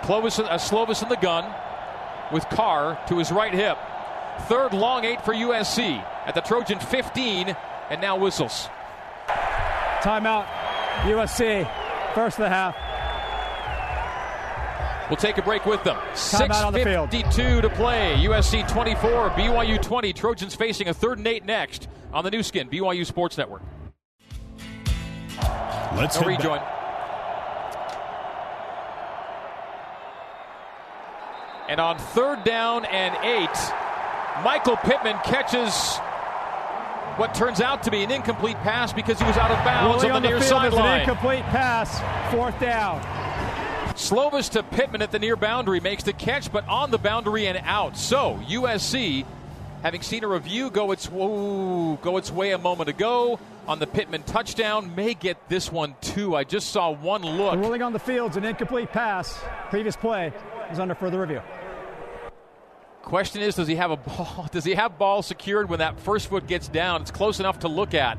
[0.02, 1.50] Clovis, uh, Slovis in the gun
[2.30, 3.78] with Carr to his right hip.
[4.48, 7.56] Third long eight for USC at the Trojan 15,
[7.90, 8.68] and now whistles.
[10.00, 10.46] Timeout.
[11.04, 11.70] USC.
[12.14, 12.76] First of the half.
[15.08, 15.96] We'll take a break with them.
[16.12, 18.14] Timeout on the 6.52 to play.
[18.18, 20.12] USC 24, BYU 20.
[20.12, 23.62] Trojans facing a third and eight next on the Nu Skin, BYU Sports Network.
[25.96, 26.58] Let's no rejoin.
[26.58, 26.76] back.
[31.68, 33.48] And on third down and eight,
[34.42, 35.98] Michael Pittman catches
[37.16, 40.08] what turns out to be an incomplete pass because he was out of bounds on
[40.08, 41.00] the on near the field an sideline.
[41.00, 42.00] incomplete pass.
[42.32, 43.00] Fourth down.
[43.94, 47.60] Slovis to Pittman at the near boundary makes the catch, but on the boundary and
[47.64, 47.96] out.
[47.96, 49.26] So USC
[49.82, 53.86] having seen a review go its whoa, go its way a moment ago on the
[53.86, 56.36] Pittman touchdown, may get this one too.
[56.36, 57.56] I just saw one look.
[57.56, 59.38] Ruling on the field's an incomplete pass.
[59.70, 60.32] Previous play
[60.70, 61.42] is under further review.
[63.02, 64.48] Question is, does he have a ball?
[64.52, 67.00] Does he have ball secured when that first foot gets down?
[67.00, 68.18] It's close enough to look at.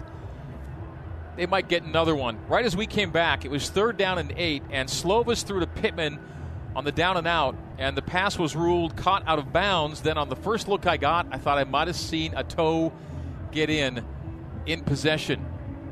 [1.38, 2.38] They might get another one.
[2.48, 5.68] Right as we came back, it was third down and eight, and Slovis threw to
[5.68, 6.20] Pittman
[6.76, 10.02] on the down and out, and the pass was ruled caught out of bounds.
[10.02, 12.94] Then on the first look I got, I thought I might have seen a toe
[13.52, 14.06] get in
[14.66, 15.46] in possession.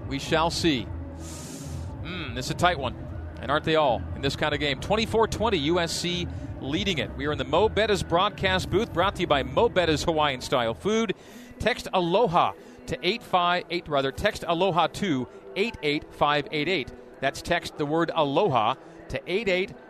[0.08, 0.84] We shall see.
[0.84, 2.96] Hmm, this is a tight one.
[3.42, 4.80] And aren't they all in this kind of game?
[4.80, 6.30] 24 20, USC
[6.62, 7.16] leading it.
[7.16, 10.42] We are in the Mo Betta's broadcast booth brought to you by Mo Betta's Hawaiian
[10.42, 11.14] style food.
[11.60, 12.54] Text Aloha
[12.88, 16.92] to 858, rather, text Aloha to 88588.
[17.22, 18.76] That's text the word Aloha
[19.10, 19.89] to 88588.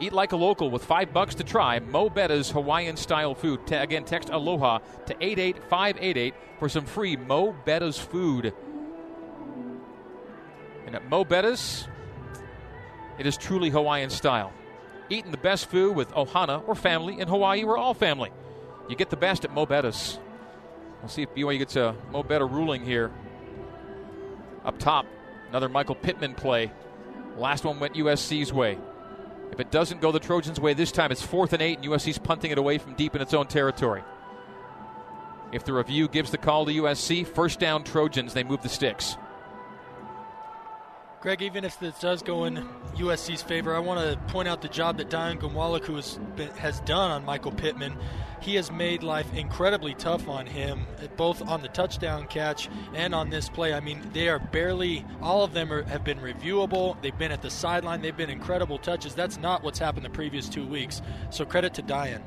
[0.00, 3.66] Eat like a local with five bucks to try Mo Betta's Hawaiian style food.
[3.66, 8.52] Te- again, text Aloha to 88588 for some free Mo Betta's food.
[10.86, 11.86] And at Mo Betta's,
[13.18, 14.52] it is truly Hawaiian style.
[15.08, 18.30] Eating the best food with Ohana or family in Hawaii, we're all family.
[18.88, 20.18] You get the best at Mo Betta's.
[21.00, 23.12] We'll see if BYU gets a Mo Betta ruling here.
[24.64, 25.06] Up top,
[25.50, 26.72] another Michael Pittman play.
[27.36, 28.78] Last one went USC's way.
[29.50, 32.18] If it doesn't go the Trojans' way this time, it's fourth and eight, and USC's
[32.18, 34.02] punting it away from deep in its own territory.
[35.52, 39.16] If the review gives the call to USC, first down Trojans, they move the sticks.
[41.24, 44.68] Greg, even if this does go in USC's favor, I want to point out the
[44.68, 46.18] job that Dayan Ghanwoloku has,
[46.58, 47.96] has done on Michael Pittman.
[48.42, 50.84] He has made life incredibly tough on him,
[51.16, 53.72] both on the touchdown catch and on this play.
[53.72, 57.00] I mean, they are barely, all of them are, have been reviewable.
[57.00, 58.02] They've been at the sideline.
[58.02, 59.14] They've been incredible touches.
[59.14, 61.00] That's not what's happened the previous two weeks.
[61.30, 62.20] So credit to Dayan.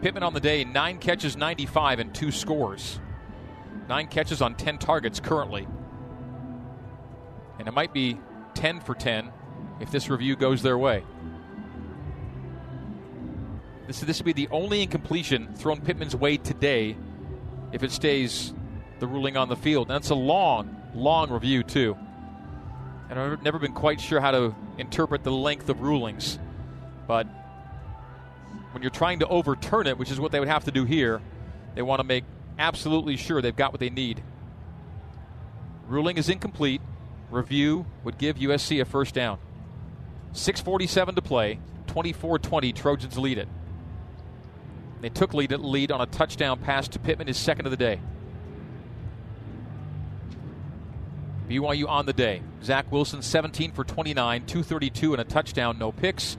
[0.00, 3.00] Pittman on the day, nine catches, 95, and two scores.
[3.88, 5.66] Nine catches on 10 targets currently.
[7.60, 8.18] And it might be
[8.54, 9.30] 10 for 10
[9.80, 11.04] if this review goes their way.
[13.86, 16.96] This, this would be the only incompletion thrown Pittman's way today
[17.72, 18.54] if it stays
[18.98, 19.88] the ruling on the field.
[19.88, 21.98] And it's a long, long review, too.
[23.10, 26.38] And I've never been quite sure how to interpret the length of rulings.
[27.06, 27.26] But
[28.72, 31.20] when you're trying to overturn it, which is what they would have to do here,
[31.74, 32.24] they want to make
[32.58, 34.22] absolutely sure they've got what they need.
[35.88, 36.80] Ruling is incomplete.
[37.30, 39.38] Review would give USC a first down.
[40.32, 41.58] 6.47 to play.
[41.86, 42.72] 24 20.
[42.72, 43.48] Trojans lead it.
[45.00, 48.00] They took lead, lead on a touchdown pass to Pittman, his second of the day.
[51.48, 52.42] BYU on the day.
[52.62, 56.36] Zach Wilson, 17 for 29, 232 and a touchdown, no picks.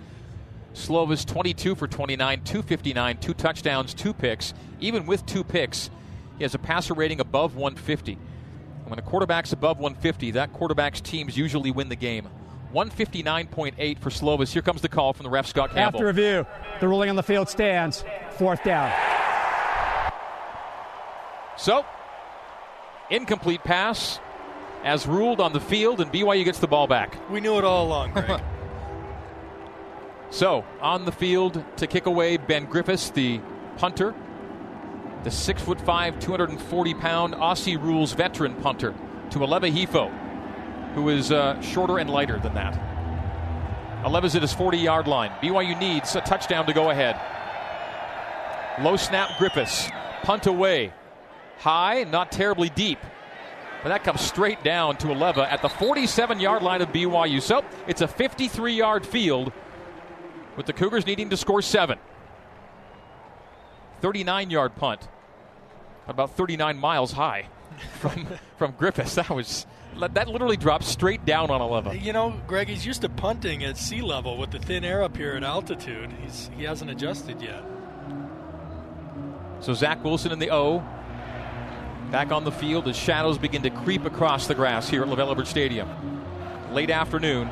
[0.73, 4.53] Slovis, 22 for 29, 259, two touchdowns, two picks.
[4.79, 5.89] Even with two picks,
[6.37, 8.17] he has a passer rating above 150.
[8.91, 12.27] And when a quarterback's above 150, that quarterback's teams usually win the game.
[12.73, 14.51] 159.8 for Slovis.
[14.51, 15.99] Here comes the call from the ref, Scott Campbell.
[15.99, 16.45] After review,
[16.81, 18.03] the ruling on the field stands.
[18.31, 18.91] Fourth down.
[21.57, 21.85] So,
[23.09, 24.19] incomplete pass
[24.83, 27.17] as ruled on the field, and BYU gets the ball back.
[27.31, 28.41] We knew it all along, Greg.
[30.31, 33.39] so, on the field to kick away, Ben Griffiths, the
[33.77, 34.13] punter,
[35.23, 38.93] the six foot five, 240 pound Aussie rules veteran punter,
[39.31, 40.11] to Aleva Hifo,
[40.93, 42.73] who is uh, shorter and lighter than that.
[44.03, 45.31] Aleva's at his 40 yard line.
[45.41, 47.19] BYU needs a touchdown to go ahead.
[48.83, 49.89] Low snap, Griffiths.
[50.23, 50.93] Punt away.
[51.59, 52.99] High, not terribly deep.
[53.83, 57.41] But that comes straight down to Aleva at the 47 yard line of BYU.
[57.41, 59.51] So it's a 53 yard field
[60.57, 61.99] with the Cougars needing to score seven.
[64.01, 65.07] 39 yard punt.
[66.07, 67.47] About 39 miles high
[67.99, 69.15] from, from Griffiths.
[69.15, 69.65] That was.
[69.99, 72.01] That literally dropped straight down on Aleva.
[72.01, 75.17] You know, Greg, he's used to punting at sea level with the thin air up
[75.17, 76.09] here at altitude.
[76.23, 77.61] He's, he hasn't adjusted yet.
[79.59, 80.79] So Zach Wilson in the O.
[82.09, 85.31] Back on the field as shadows begin to creep across the grass here at LaVell
[85.31, 85.89] Edwards Stadium.
[86.73, 87.49] Late afternoon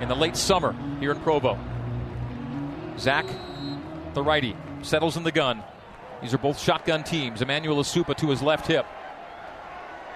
[0.00, 1.58] in the late summer here in Provo.
[2.98, 3.26] Zach,
[4.14, 5.62] the righty, settles in the gun.
[6.22, 7.42] These are both shotgun teams.
[7.42, 8.86] Emmanuel Esukpa to his left hip.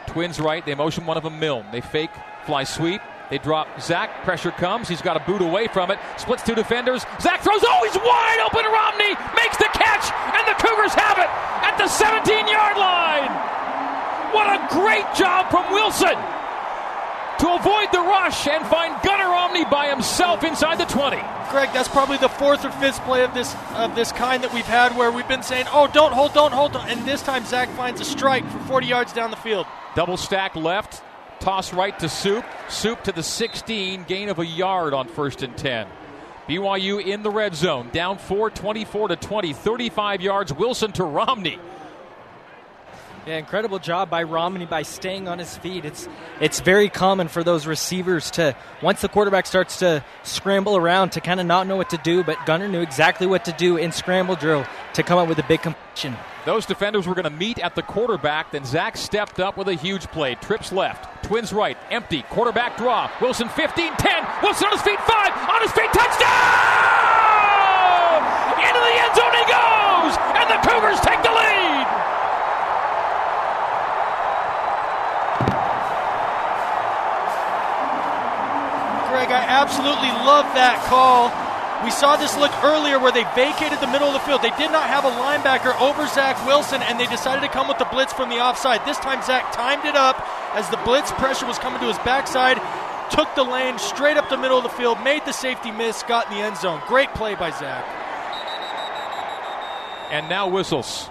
[0.07, 0.65] Twins right.
[0.65, 1.67] They motion one of them, Milne.
[1.73, 2.11] They fake,
[2.45, 3.01] fly sweep.
[3.31, 4.23] They drop Zach.
[4.25, 4.87] Pressure comes.
[4.87, 5.99] He's got a boot away from it.
[6.19, 7.07] Splits two defenders.
[7.21, 7.65] Zach throws.
[7.65, 8.71] Oh, he's wide open.
[8.71, 11.31] Romney makes the catch, and the Cougars have it
[11.65, 13.33] at the 17 yard line.
[14.35, 16.17] What a great job from Wilson.
[17.41, 21.17] To avoid the rush and find Gunner Romney by himself inside the 20.
[21.51, 24.65] Greg, that's probably the fourth or fifth play of this of this kind that we've
[24.65, 28.01] had where we've been saying, "Oh, don't hold, don't hold," and this time Zach finds
[28.01, 29.67] a strike for 40 yards down the field.
[29.95, 31.03] Double stack left,
[31.41, 35.57] toss right to Soup, Soup to the 16, gain of a yard on first and
[35.57, 35.87] 10.
[36.49, 40.53] BYU in the red zone, down 4, 24 to 20, 35 yards.
[40.53, 41.59] Wilson to Romney.
[43.27, 45.87] Yeah, incredible job by Romney by staying on his feet.
[45.87, 46.07] It's
[46.43, 51.23] it's very common for those receivers to once the quarterback starts to scramble around to
[51.23, 53.93] kind of not know what to do, but Gunner knew exactly what to do in
[53.93, 56.15] scramble drill to come up with a big completion.
[56.45, 58.53] Those defenders were going to meet at the quarterback.
[58.53, 60.35] Then Zach stepped up with a huge play.
[60.35, 63.11] Trips left, twins right, empty, quarterback draw.
[63.23, 64.27] Wilson 15 10.
[64.43, 66.29] Wilson on his feet, 5, on his feet, touchdown!
[68.61, 70.13] Into the end zone he goes!
[70.37, 70.61] And the
[79.45, 81.29] I absolutely love that call.
[81.85, 84.41] We saw this look earlier where they vacated the middle of the field.
[84.41, 87.77] They did not have a linebacker over Zach Wilson, and they decided to come with
[87.77, 88.81] the blitz from the offside.
[88.89, 90.17] This time, Zach timed it up
[90.57, 92.57] as the blitz pressure was coming to his backside,
[93.11, 96.25] took the lane straight up the middle of the field, made the safety miss, got
[96.33, 96.81] in the end zone.
[96.89, 97.85] Great play by Zach.
[100.11, 101.11] And now whistles.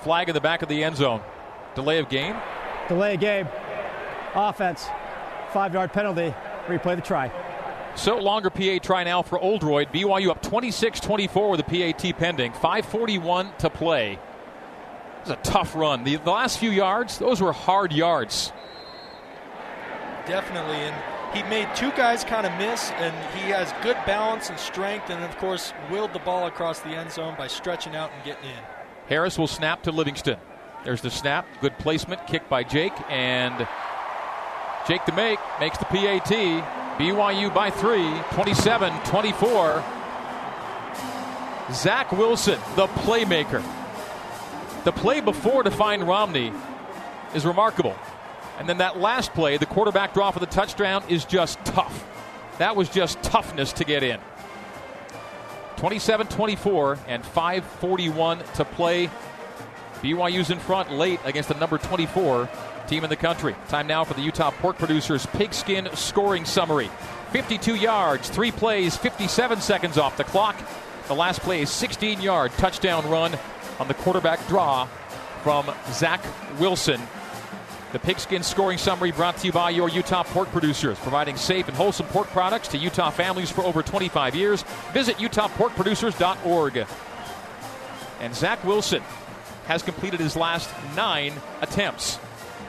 [0.00, 1.20] Flag in the back of the end zone.
[1.74, 2.36] Delay of game.
[2.88, 3.48] Delay of game.
[4.34, 4.88] Offense.
[5.52, 6.34] Five yard penalty.
[6.66, 7.32] Replay the try.
[7.96, 9.88] So longer PA try now for Oldroyd.
[9.92, 12.52] BYU up 26 24 with a PAT pending.
[12.52, 14.12] 5.41 to play.
[14.12, 14.18] It
[15.22, 16.04] was a tough run.
[16.04, 18.52] The, the last few yards, those were hard yards.
[20.26, 20.76] Definitely.
[20.76, 20.94] And
[21.34, 25.22] he made two guys kind of miss, and he has good balance and strength, and
[25.22, 28.64] of course, willed the ball across the end zone by stretching out and getting in.
[29.08, 30.38] Harris will snap to Livingston.
[30.84, 31.46] There's the snap.
[31.60, 32.26] Good placement.
[32.26, 32.92] Kick by Jake.
[33.10, 33.66] And
[34.90, 36.32] Jake to make makes the PAT.
[36.98, 39.84] BYU by three, 27 24.
[41.70, 43.62] Zach Wilson, the playmaker.
[44.82, 46.52] The play before to find Romney
[47.36, 47.94] is remarkable.
[48.58, 52.04] And then that last play, the quarterback draw for the touchdown, is just tough.
[52.58, 54.18] That was just toughness to get in.
[55.76, 59.08] 27 24 and 5.41 to play.
[60.02, 62.48] BYU's in front late against the number 24
[62.90, 63.54] team in the country.
[63.68, 66.90] Time now for the Utah Pork Producers Pigskin Scoring Summary
[67.30, 70.56] 52 yards, three plays, 57 seconds off the clock.
[71.06, 73.38] The last play is 16 yard touchdown run
[73.78, 74.86] on the quarterback draw
[75.44, 76.20] from Zach
[76.58, 77.00] Wilson.
[77.92, 81.76] The Pigskin Scoring Summary brought to you by your Utah Pork Producers, providing safe and
[81.76, 84.64] wholesome pork products to Utah families for over 25 years.
[84.92, 86.86] Visit utahporkproducers.org.
[88.20, 89.02] And Zach Wilson
[89.66, 92.18] has completed his last nine attempts.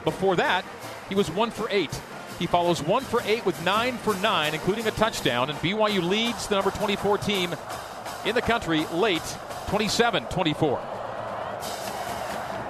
[0.04, 0.64] Before that,
[1.08, 2.00] he was one for eight.
[2.38, 6.46] He follows one for eight with nine for nine, including a touchdown, and BYU leads
[6.48, 7.54] the number 24 team
[8.24, 9.22] in the country late
[9.68, 10.80] 27 24.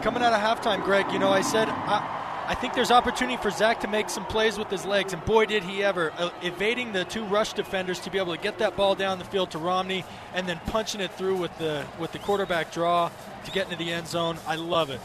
[0.03, 3.51] Coming out of halftime, Greg, you know, I said, I, I think there's opportunity for
[3.51, 6.13] Zach to make some plays with his legs, and boy, did he ever.
[6.19, 9.25] Uh, evading the two rush defenders to be able to get that ball down the
[9.25, 13.11] field to Romney and then punching it through with the, with the quarterback draw
[13.45, 14.39] to get into the end zone.
[14.47, 15.01] I love it.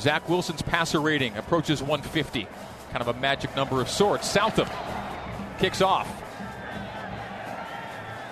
[0.00, 2.46] Zach Wilson's passer rating approaches 150.
[2.90, 4.28] Kind of a magic number of sorts.
[4.28, 4.68] Southam
[5.58, 6.08] kicks off.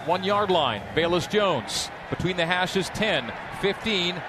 [0.07, 0.83] One yard line.
[0.95, 4.23] Velus Jones between the hashes 10, 15,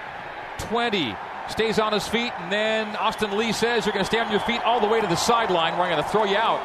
[0.58, 1.16] 20.
[1.48, 4.40] Stays on his feet, and then Austin Lee says you're going to stay on your
[4.40, 6.60] feet all the way to the sideline where I'm going to throw you out.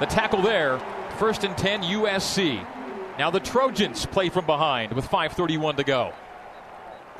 [0.00, 0.78] The tackle there,
[1.18, 2.66] first and 10 USC.
[3.18, 6.14] Now the Trojans play from behind with 5.31 to go.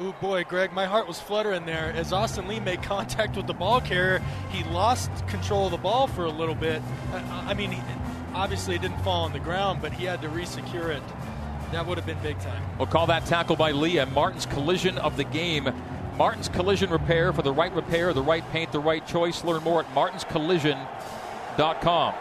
[0.01, 1.93] Ooh, boy, Greg, my heart was fluttering there.
[1.95, 6.07] As Austin Lee made contact with the ball carrier, he lost control of the ball
[6.07, 6.81] for a little bit.
[7.13, 7.77] I mean,
[8.33, 11.03] obviously it didn't fall on the ground, but he had to resecure it.
[11.73, 12.63] That would have been big time.
[12.79, 15.69] We'll call that tackle by Lee and Martin's collision of the game.
[16.17, 19.45] Martin's Collision Repair for the right repair, the right paint, the right choice.
[19.45, 22.15] Learn more at martinscollision.com.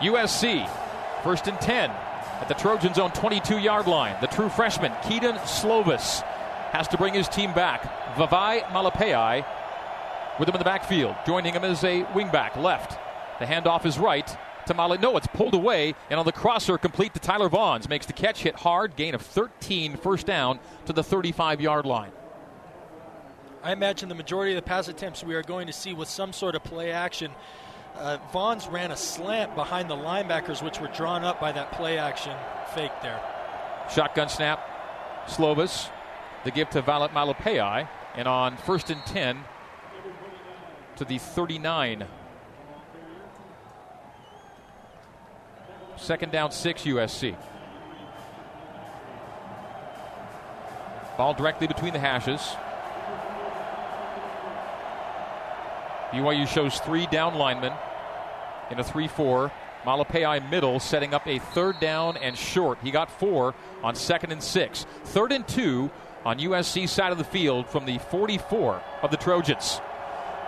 [0.00, 0.68] USC,
[1.22, 4.16] first and 10 at the Trojans' own 22 yard line.
[4.20, 6.24] The true freshman, Kedon Slovis,
[6.70, 8.14] has to bring his team back.
[8.14, 9.44] Vavae Malepeai
[10.38, 11.16] with him in the backfield.
[11.26, 12.98] Joining him is a wingback left.
[13.38, 14.98] The handoff is right to Male.
[14.98, 17.88] No, it's pulled away, and on the crosser, complete to Tyler Vaughns.
[17.88, 22.12] Makes the catch, hit hard, gain of 13, first down to the 35 yard line.
[23.62, 26.32] I imagine the majority of the pass attempts we are going to see with some
[26.32, 27.32] sort of play action.
[27.96, 31.98] Uh, Vaughns ran a slant behind the linebackers, which were drawn up by that play
[31.98, 32.36] action
[32.74, 33.20] fake there.
[33.90, 34.60] Shotgun snap,
[35.26, 35.88] Slovis.
[36.44, 37.88] The give to Vavae Malepeai.
[38.14, 39.44] And on first and 10,
[40.96, 42.04] to the 39.
[45.96, 47.36] Second down, six USC.
[51.16, 52.40] Ball directly between the hashes.
[56.12, 57.72] BYU shows three down linemen
[58.70, 59.52] in a 3 4.
[59.84, 62.78] Malepeai middle setting up a third down and short.
[62.82, 64.84] He got four on second and six.
[65.04, 65.90] Third and two
[66.24, 69.80] on USC side of the field from the 44 of the Trojans.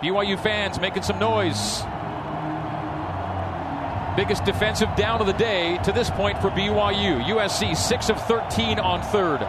[0.01, 1.83] BYU fans making some noise.
[4.15, 7.23] Biggest defensive down of the day to this point for BYU.
[7.23, 9.39] USC 6 of 13 on third.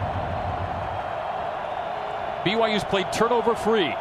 [2.45, 3.93] BYU's played turnover free.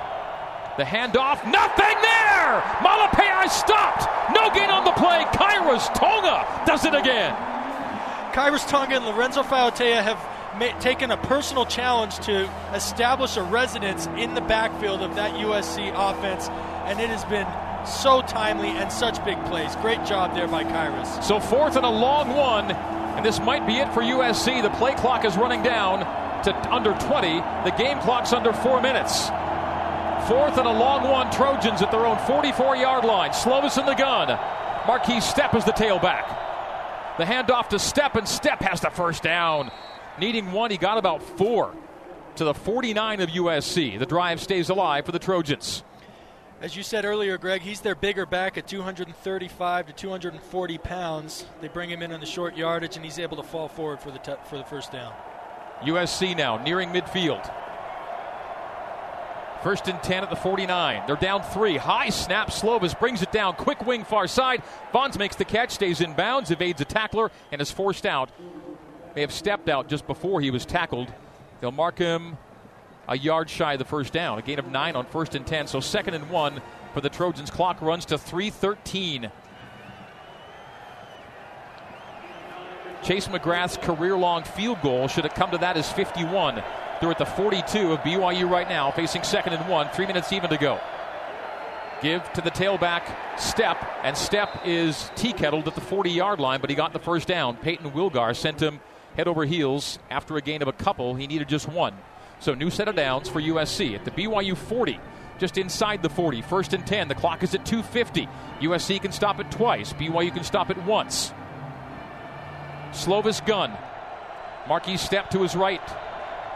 [0.78, 2.60] The handoff, nothing there!
[2.80, 4.08] Malepeai stopped!
[4.34, 5.24] No gain on the play.
[5.32, 7.34] Khyiris Tonga does it again.
[8.32, 10.18] Khyiris Tonga and Lorenzo Fauatea have
[10.80, 16.48] taken a personal challenge to establish a residence in the backfield of that USC offense,
[16.86, 17.46] and it has been
[17.86, 19.74] so timely and such big plays.
[19.76, 21.22] Great job there by Khyiris.
[21.24, 24.62] So fourth and a long one, and this might be it for USC.
[24.62, 26.00] The play clock is running down
[26.44, 27.40] to under 20.
[27.64, 29.28] The game clock's under four minutes.
[30.28, 33.30] Fourth and a long one, Trojans at their own 44 yard line.
[33.30, 34.28] Slovis in the gun.
[34.84, 36.26] Markese Stepp is the tailback.
[37.18, 39.70] The handoff to Stepp, and Stepp has the first down.
[40.18, 41.74] Needing one, he got about four
[42.36, 43.98] to the 49 of USC.
[43.98, 45.82] The drive stays alive for the Trojans.
[46.60, 51.44] As you said earlier, Greg, he's their bigger back at 235 to 240 pounds.
[51.60, 54.12] They bring him in on the short yardage, and he's able to fall forward for
[54.12, 55.12] the t- for the first down.
[55.82, 57.52] USC now nearing midfield.
[59.64, 61.04] First and 10 at the 49.
[61.06, 61.76] They're down three.
[61.76, 62.50] High snap.
[62.50, 63.54] Slovis brings it down.
[63.54, 64.62] Quick wing far side.
[64.92, 68.30] Vaughns makes the catch, stays in bounds, evades a tackler, and is forced out.
[69.14, 71.12] May have stepped out just before he was tackled.
[71.60, 72.38] They'll mark him
[73.08, 74.38] a yard shy of the first down.
[74.38, 75.66] A gain of nine on first and 10.
[75.66, 76.62] So second and one
[76.94, 77.50] for the Trojans.
[77.50, 79.30] Clock runs to 313.
[83.02, 86.62] Chase McGrath's career long field goal should have come to that as 51.
[87.00, 89.88] They're at the 42 of BYU right now, facing second and one.
[89.88, 90.80] Three minutes even to go.
[92.00, 93.02] Give to the tailback,
[93.36, 96.98] Stepp, and Stepp is tea kettled at the 40 yard line, but he got the
[96.98, 97.56] first down.
[97.56, 98.80] Peyton Wilgar sent him
[99.16, 101.14] head over heels after a gain of a couple.
[101.14, 101.94] He needed just one.
[102.40, 104.98] So, new set of downs for USC at the BYU 40,
[105.38, 106.42] just inside the 40.
[106.42, 107.08] First and 10.
[107.08, 108.28] The clock is at 250.
[108.60, 111.32] USC can stop it twice, BYU can stop it once.
[112.90, 113.72] Slovis gun.
[114.66, 115.80] Markese Stepp to his right.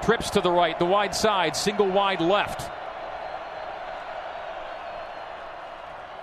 [0.02, 2.70] Trips to the right, the wide side, single wide left.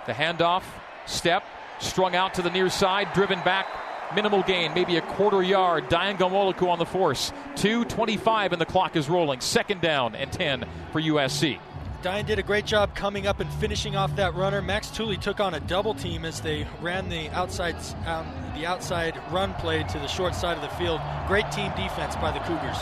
[0.06, 0.62] The handoff,
[1.06, 1.42] Stepp.
[1.80, 3.66] strung out to the near side, driven back,
[4.14, 5.88] minimal gain, maybe a quarter yard.
[5.90, 7.32] Dayan Ghanwoloku on the force.
[7.56, 9.40] 2.25 and the clock is rolling.
[9.40, 11.58] Second down and 10 for USC.
[12.04, 14.60] Dayan did a great job coming up and finishing off that runner.
[14.60, 17.76] Max Tooley took on a double team as they ran the outside
[18.06, 21.00] um, the outside run play to the short side of the field.
[21.26, 22.76] Great team defense by the Cougars.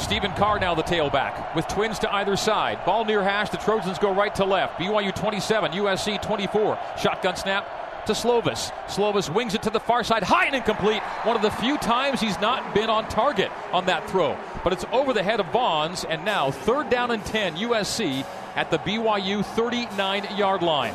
[0.00, 2.82] Stephen Carr now the tailback with twins to either side.
[2.86, 3.50] Ball near hash.
[3.50, 4.78] The Trojans go right to left.
[4.78, 6.78] BYU 27, USC 24.
[6.96, 7.77] Shotgun snap
[8.08, 8.72] to Slovis.
[8.86, 11.02] Slovis wings it to the far side, high and incomplete.
[11.24, 14.34] One of the few times he's not been on target on that throw.
[14.64, 18.24] But it's over the head of Vaughns, and now third down and 10, USC
[18.56, 20.94] at the BYU 39 yard line.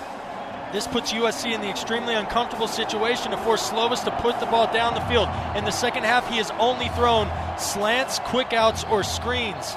[0.71, 4.73] This puts USC in the extremely uncomfortable situation to force Slovis to put the ball
[4.73, 5.29] down the field.
[5.55, 9.75] In the second half, he has only thrown slants, quick outs, or screens.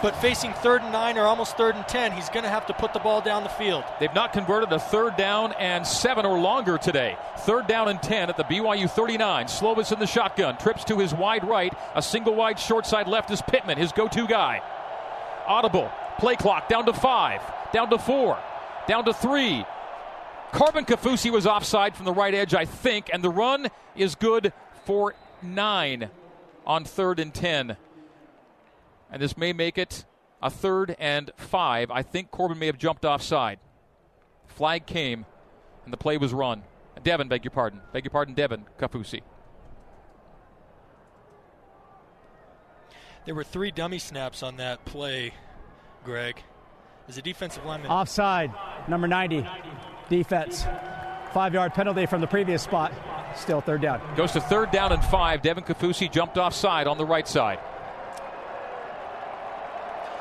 [0.00, 2.72] But facing third and nine or almost third and ten, he's going to have to
[2.72, 3.82] put the ball down the field.
[3.98, 7.16] They've not converted a third down and seven or longer today.
[7.38, 9.46] Third down and 10 at the BYU 39.
[9.46, 10.56] Slovis in the shotgun.
[10.56, 11.74] Trips to his wide right.
[11.96, 14.62] A single wide short side left is Pittman, his go to guy.
[15.46, 15.90] Audible.
[16.18, 17.40] Play clock down to five.
[17.72, 18.38] Down to four.
[18.86, 19.64] Down to three.
[20.52, 24.52] Corbin Kaufusi was offside from the right edge, I think, and the run is good
[24.84, 26.08] for nine
[26.66, 27.76] on third and ten.
[29.10, 30.04] And this may make it
[30.42, 31.90] a third and five.
[31.90, 33.58] I think Corbin may have jumped offside.
[34.46, 35.24] Flag came,
[35.84, 36.62] and the play was run.
[37.02, 37.80] Devin, beg your pardon.
[37.92, 39.22] Beg your pardon, Devin Kaufusi.
[43.24, 45.34] There were three dummy snaps on that play,
[46.04, 46.42] Greg.
[47.08, 47.90] As a defensive lineman.
[47.90, 48.52] Offside,
[48.88, 49.46] number 90,
[50.08, 50.66] defense.
[51.32, 52.92] Five yard penalty from the previous spot.
[53.36, 54.00] Still third down.
[54.16, 55.42] Goes to third down and five.
[55.42, 57.58] Devin Kaufusi jumped offside on the right side.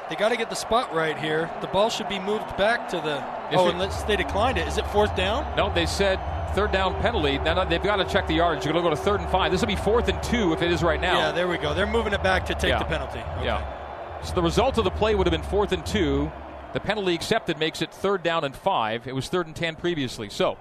[0.10, 1.49] They got to get the spot right here.
[1.62, 3.16] The ball should be moved back to the.
[3.51, 4.68] Yes, oh, unless they declined it.
[4.68, 5.55] Is it fourth down?
[5.58, 6.20] No, they said
[6.53, 7.38] third down penalty.
[7.39, 8.66] Now they've got to check the yards.
[8.66, 9.51] You're going to go to third and five.
[9.51, 11.18] This will be fourth and two if it is right now.
[11.20, 11.74] Yeah, there we go.
[11.74, 12.80] They're moving it back to take Yeah.
[12.80, 13.20] the penalty.
[13.20, 13.45] Okay.
[13.45, 14.22] Yeah.
[14.24, 16.32] So the result of the play would have been fourth and two.
[16.74, 19.08] The penalty accepted makes it third down and five.
[19.08, 20.30] It was third and 10 previously.
[20.30, 20.58] So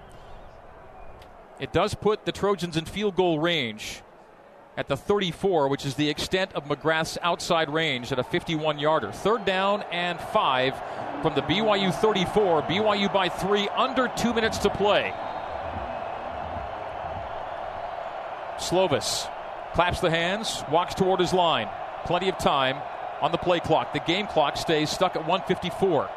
[1.58, 4.02] it does put the Trojans in field goal range
[4.76, 9.10] at the 34, which is the extent of McGrath's outside range at a 51 yarder.
[9.10, 10.74] Third down and five
[11.22, 12.62] from the BYU 34.
[12.62, 15.14] BYU by three, under two minutes to play.
[18.58, 19.30] Slovis
[19.72, 21.68] claps the hands, walks toward his line.
[22.04, 22.76] Plenty of time
[23.20, 23.92] on the play clock.
[23.92, 26.10] The game clock stays stuck at 154.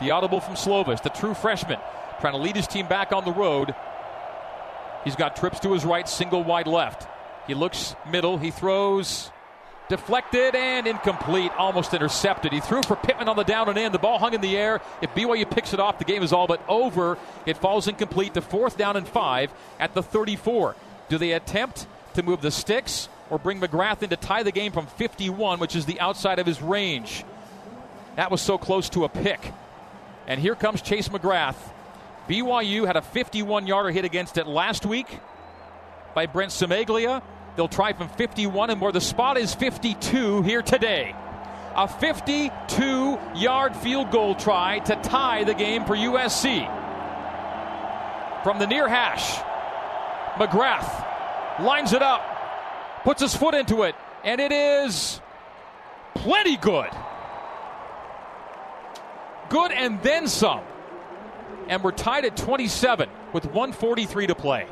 [0.00, 1.78] The audible from Slovis, the true freshman,
[2.20, 3.74] trying to lead his team back on the road.
[5.04, 7.06] He's got trips to his right, single wide left.
[7.46, 8.38] He looks middle.
[8.38, 9.30] He throws
[9.90, 12.52] deflected and incomplete, almost intercepted.
[12.52, 13.90] He threw for Pittman on the down and in.
[13.90, 14.80] The ball hung in the air.
[15.02, 17.18] If BYU picks it off, the game is all but over.
[17.44, 20.76] It falls incomplete to fourth down and five at the 34.
[21.08, 24.70] Do they attempt to move the sticks or bring McGrath in to tie the game
[24.70, 27.24] from 51, which is the outside of his range?
[28.14, 29.52] That was so close to a pick.
[30.28, 31.56] And here comes Chase McGrath.
[32.28, 35.08] BYU had a 51 yarder hit against it last week
[36.14, 37.22] by Brent Cimaglia.
[37.56, 38.92] They'll try from 51 and more.
[38.92, 41.14] The spot is 52 here today.
[41.74, 46.66] A 52 yard field goal try to tie the game for USC.
[48.42, 49.38] From the near hash,
[50.34, 52.22] McGrath lines it up,
[53.04, 53.94] puts his foot into it,
[54.24, 55.20] and it is
[56.14, 56.90] plenty good.
[59.48, 60.62] Good and then some.
[61.68, 64.66] And we're tied at 27 with 143 to play.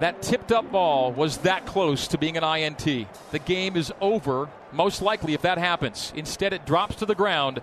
[0.00, 3.08] That tipped up ball was that close to being an INT.
[3.32, 6.12] The game is over, most likely, if that happens.
[6.14, 7.60] Instead, it drops to the ground,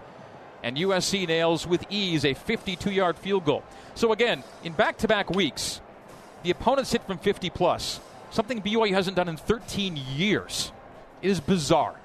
[0.61, 3.63] and USC nails with ease a 52 yard field goal.
[3.93, 5.79] So, again, in back to back weeks,
[6.43, 10.73] the opponents hit from 50 plus, something BYU hasn't done in 13 years.
[11.21, 11.95] It is bizarre.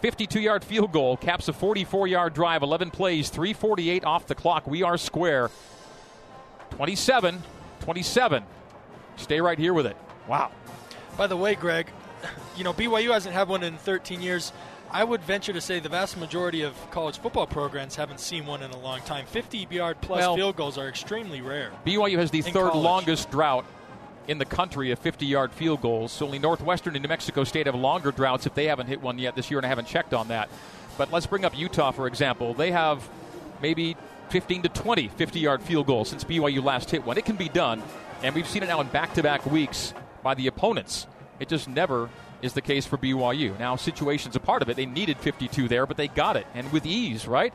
[0.00, 4.66] 52 yard field goal caps a 44 yard drive, 11 plays, 348 off the clock.
[4.66, 5.50] We are square.
[6.70, 7.42] 27
[7.80, 8.44] 27.
[9.16, 9.96] Stay right here with it.
[10.28, 10.50] Wow.
[11.16, 11.88] By the way, Greg,
[12.56, 14.52] you know, BYU hasn't had one in 13 years.
[14.90, 18.62] I would venture to say the vast majority of college football programs haven't seen one
[18.62, 19.24] in a long time.
[19.26, 21.70] 50 yard plus Well, field goals are extremely rare.
[21.86, 22.84] BYU has the third college.
[22.84, 23.64] longest drought
[24.28, 26.20] in the country of 50 yard field goals.
[26.20, 29.34] Only Northwestern and New Mexico State have longer droughts if they haven't hit one yet
[29.34, 30.50] this year, and I haven't checked on that.
[30.98, 32.52] But let's bring up Utah, for example.
[32.52, 33.08] They have
[33.62, 33.96] maybe
[34.28, 37.16] 15 to 20 50 yard field goals since BYU last hit one.
[37.16, 37.82] It can be done,
[38.22, 41.06] and we've seen it now in back to back weeks by the opponents.
[41.40, 42.08] It just never
[42.40, 43.58] is the case for BYU.
[43.58, 44.76] Now, situation's a part of it.
[44.76, 47.52] They needed 52 there, but they got it, and with ease, right?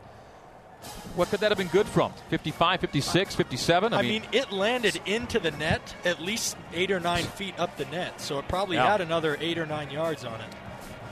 [1.15, 2.13] What could that have been good from?
[2.29, 3.93] 55, 56, 57?
[3.93, 7.85] I mean, it landed into the net at least eight or nine feet up the
[7.85, 8.91] net, so it probably Yeah.
[8.91, 10.47] had another eight or nine yards on it.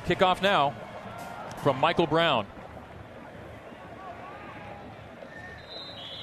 [0.07, 0.73] Kickoff now
[1.63, 2.45] from Michael Brown.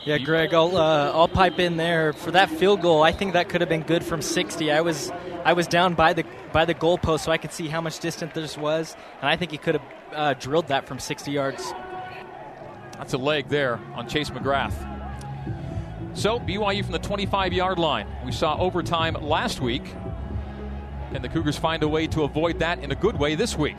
[0.05, 3.05] Yeah, Greg, I'll uh, I'll pipe in there for that field goal.
[3.05, 4.73] I think that could have been good from 60.
[4.73, 5.13] I was
[5.45, 8.33] I was down by the by the goalpost, so I could see how much distance
[8.35, 11.73] this was, and I think he could have uh, drilled that from 60 yards.
[12.99, 14.75] That's a leg there on Chase McGrath.
[16.15, 18.09] So, BYU from the 25 yard line.
[18.25, 19.95] We saw overtime last week,
[21.13, 23.77] and the Cougars find a way to avoid that in a good way this week.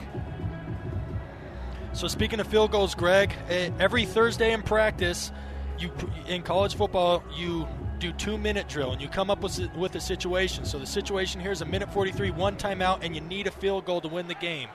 [1.92, 5.32] So speaking of field goals, Greg, eh, every Thursday in practice,
[5.80, 5.92] you
[6.28, 7.68] in college football you
[8.00, 10.66] do two minute drill and you come up with with a situation.
[10.66, 13.86] So the situation here is a minute 43, one timeout, and you need a field
[13.86, 14.70] goal to win the game.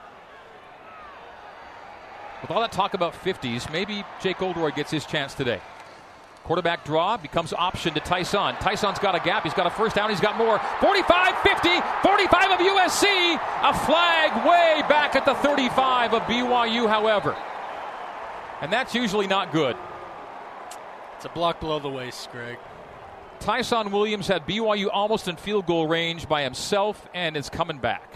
[2.41, 5.61] With all that talk about 50s, maybe Jake Oldroyd gets his chance today.
[6.45, 8.55] Quarterback draw becomes option to Ty'Son.
[8.59, 9.43] Ty'Son's got a gap.
[9.43, 10.09] He's got a first down.
[10.09, 10.57] He's got more.
[10.79, 11.69] 45, 50,
[12.01, 13.35] 45 of USC.
[13.35, 17.35] A flag way back at the 35 of BYU, however.
[18.61, 19.75] And that's usually not good.
[21.19, 22.57] It's a block below the waist, Greg.
[23.41, 28.13] Ty'Son Williams had BYU almost in field goal range by himself and is coming back.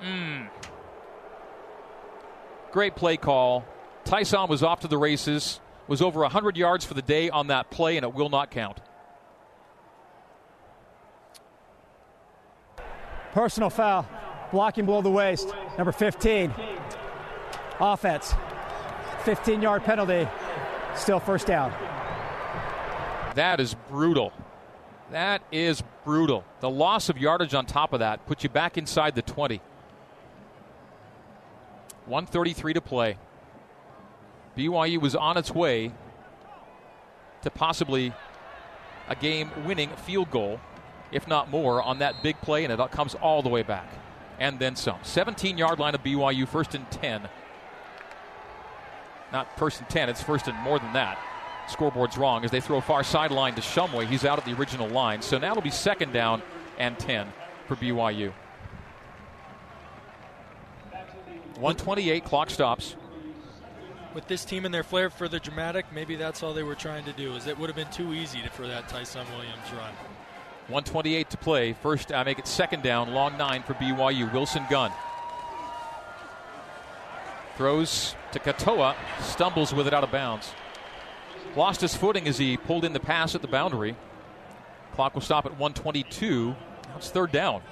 [0.00, 0.48] Mm.
[2.70, 3.64] Great play call.
[4.04, 7.72] Ty'Son was off to the races, was over 100 yards for the day on that
[7.72, 8.78] play, and it will not count.
[13.32, 14.06] Personal foul.
[14.52, 15.52] Blocking below the waist.
[15.76, 16.54] Number 15.
[17.80, 18.34] Offense.
[19.24, 20.28] 15 yard penalty.
[20.94, 21.72] Still first down.
[23.34, 24.32] That is brutal.
[25.10, 26.44] That is brutal.
[26.60, 29.60] The loss of yardage on top of that puts you back inside the 20.
[32.06, 33.18] 133 to play.
[34.56, 35.92] BYU was on its way
[37.42, 38.12] to possibly
[39.08, 40.60] a game winning field goal,
[41.12, 43.88] if not more, on that big play, and it comes all the way back.
[44.38, 44.98] And then some.
[45.02, 47.28] 17 yard line of BYU, first and 10.
[49.34, 51.18] Not first and 10, it's first and more than that.
[51.66, 54.06] Scoreboard's wrong as they throw far sideline to Shumway.
[54.06, 55.22] He's out at the original line.
[55.22, 56.40] So now it'll be second down
[56.78, 57.26] and 10
[57.66, 58.32] for BYU.
[61.56, 62.94] 128, clock stops.
[64.14, 67.04] With this team and their flair for the dramatic, maybe that's all they were trying
[67.06, 67.34] to do.
[67.34, 69.92] Is it would have been too easy to, for that Ty'Son Williams run.
[70.68, 71.72] 128 to play.
[71.72, 74.32] First, I make it second down, long nine for BYU.
[74.32, 74.92] Wilson gun
[77.56, 80.52] throws to Katoa, stumbles with it out of bounds.
[81.56, 83.96] Lost his footing as he pulled in the pass at the boundary.
[84.94, 86.48] Clock will stop at 122.
[86.48, 86.56] Now
[86.96, 87.62] it's third down.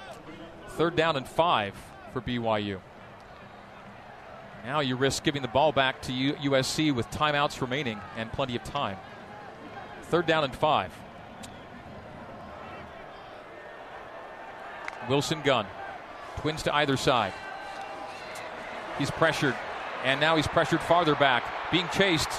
[0.69, 1.73] Third down and five
[2.13, 2.79] for BYU.
[4.65, 8.63] Now you risk giving the ball back to USC with timeouts remaining and plenty of
[8.63, 8.97] time.
[10.03, 10.91] Third down and five.
[15.09, 15.65] Wilson gun.
[16.37, 17.33] Twins to either side.
[18.97, 19.55] He's pressured,
[20.03, 21.43] and now he's pressured farther back.
[21.71, 22.29] Being chased.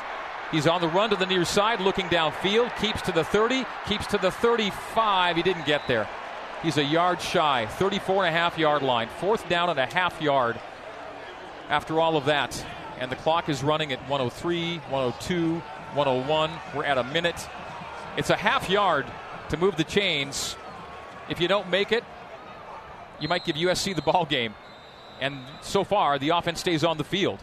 [0.50, 2.76] He's on the run to the near side, looking downfield.
[2.80, 5.36] Keeps to the 30, keeps to the 35.
[5.36, 6.08] He didn't get there.
[6.62, 9.08] He's a yard shy, 34 and a half yard line.
[9.18, 10.58] Fourth down and a half yard
[11.68, 12.64] after all of that.
[12.98, 15.54] And the clock is running at 103, 102,
[15.94, 16.50] 101.
[16.74, 17.48] We're at a minute.
[18.16, 19.06] It's a half yard
[19.48, 20.56] to move the chains.
[21.28, 22.04] If you don't make it,
[23.20, 24.54] you might give USC the ball game.
[25.20, 27.40] And so far, the offense stays on the field.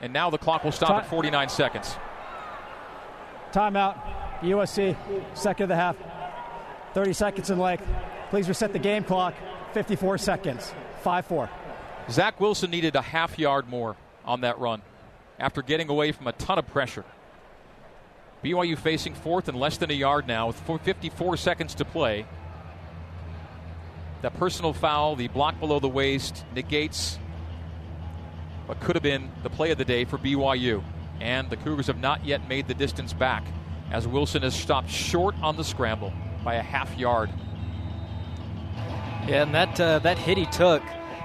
[0.00, 1.00] And now the clock will stop Time.
[1.00, 1.96] at 49 seconds.
[3.52, 3.98] Timeout.
[4.40, 4.96] USC,
[5.34, 5.96] second of the half.
[6.94, 7.84] 30 seconds in length.
[8.30, 9.34] Please reset the game clock.
[9.72, 10.72] 54 seconds.
[11.02, 11.50] 5 4.
[12.10, 14.82] Zach Wilson needed a half yard more on that run
[15.38, 17.04] after getting away from a ton of pressure.
[18.44, 22.24] BYU facing fourth and less than a yard now with 54 seconds to play.
[24.22, 27.18] That personal foul, the block below the waist, negates
[28.68, 30.82] what could have been the play of the day for BYU.
[31.20, 33.44] And the Cougars have not yet made the distance back
[33.90, 36.12] as Wilson has stopped short on the scramble
[36.44, 37.30] by a half yard.
[39.26, 40.82] Yeah, and that uh, that hit he took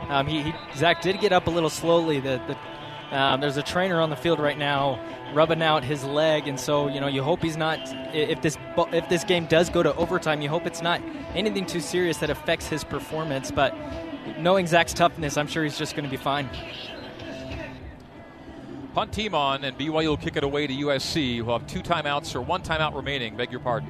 [0.09, 2.19] um, he, he, Zach did get up a little slowly.
[2.19, 4.99] The, the um, there's a trainer on the field right now
[5.33, 7.79] rubbing out his leg, and so you know you hope he's not.
[8.13, 8.57] If this
[8.91, 11.01] if this game does go to overtime, you hope it's not
[11.35, 13.51] anything too serious that affects his performance.
[13.51, 13.75] But
[14.39, 16.49] knowing Zach's toughness, I'm sure he's just going to be fine.
[18.93, 22.35] Punt team on, and BYU will kick it away to USC, who have two timeouts
[22.35, 23.35] or one timeout remaining.
[23.35, 23.89] Beg your pardon.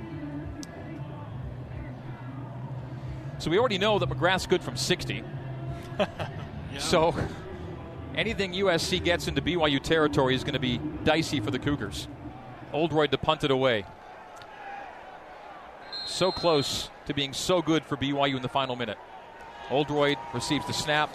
[3.38, 5.22] So we already know that McGrath's good from 60.
[6.00, 6.08] yeah.
[6.80, 7.14] So
[8.16, 12.08] anything USC gets into BYU territory is going to be dicey for the Cougars.
[12.72, 13.86] Oldroyd to punt it away.
[16.06, 18.98] So close to being so good for BYU in the final minute.
[19.70, 21.14] Oldroyd receives the snap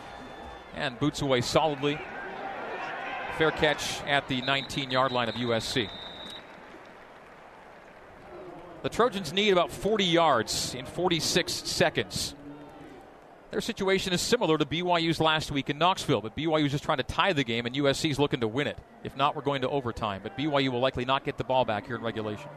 [0.74, 1.98] and boots away solidly.
[3.38, 5.88] Fair catch at the 19 yard line of USC.
[8.82, 12.34] The Trojans need about 40 yards in 46 seconds.
[13.52, 16.98] Their situation is similar to BYU's last week in Knoxville, but BYU is just trying
[16.98, 18.76] to tie the game, and USC is looking to win it.
[19.04, 20.20] If not, we're going to overtime.
[20.24, 22.50] But BYU will likely not get the ball back here in regulation.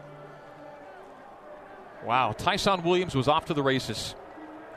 [2.03, 4.15] Wow, Ty'Son Williams was off to the races,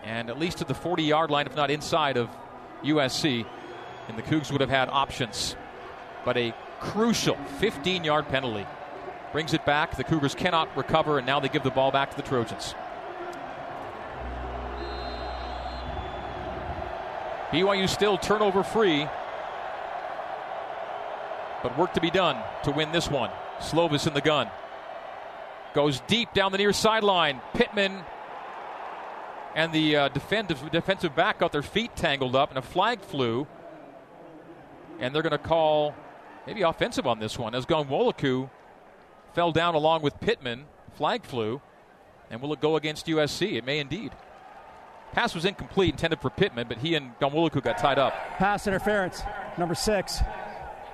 [0.03, 2.29] and at least to the 40 yard line, if not inside of
[2.83, 3.47] USC,
[4.09, 5.57] and the Cougs would have had options.
[6.25, 8.67] But a crucial 15 yard penalty
[9.33, 9.97] brings it back.
[9.97, 12.75] The Cougars cannot recover, and now they give the ball back to the Trojans.
[17.51, 19.07] BYU still turnover free.
[21.63, 23.31] But work to be done to win this one.
[23.59, 24.49] Slovis in the gun.
[25.73, 27.41] Goes deep down the near sideline.
[27.55, 28.05] Pittman
[29.55, 33.47] and the uh, defensive, defensive back got their feet tangled up, and a flag flew.
[34.99, 35.95] And they're going to call
[36.47, 38.51] maybe offensive on this one as Ghanwoloku
[39.35, 40.67] fell down along with Pittman.
[40.97, 41.61] Flag flew.
[42.31, 43.55] And will it go against USC?
[43.55, 44.13] It may indeed.
[45.13, 48.15] Pass was incomplete, intended for Pittman, but he and Ghanwoloku got tied up.
[48.39, 49.23] Pass interference,
[49.57, 50.19] number six.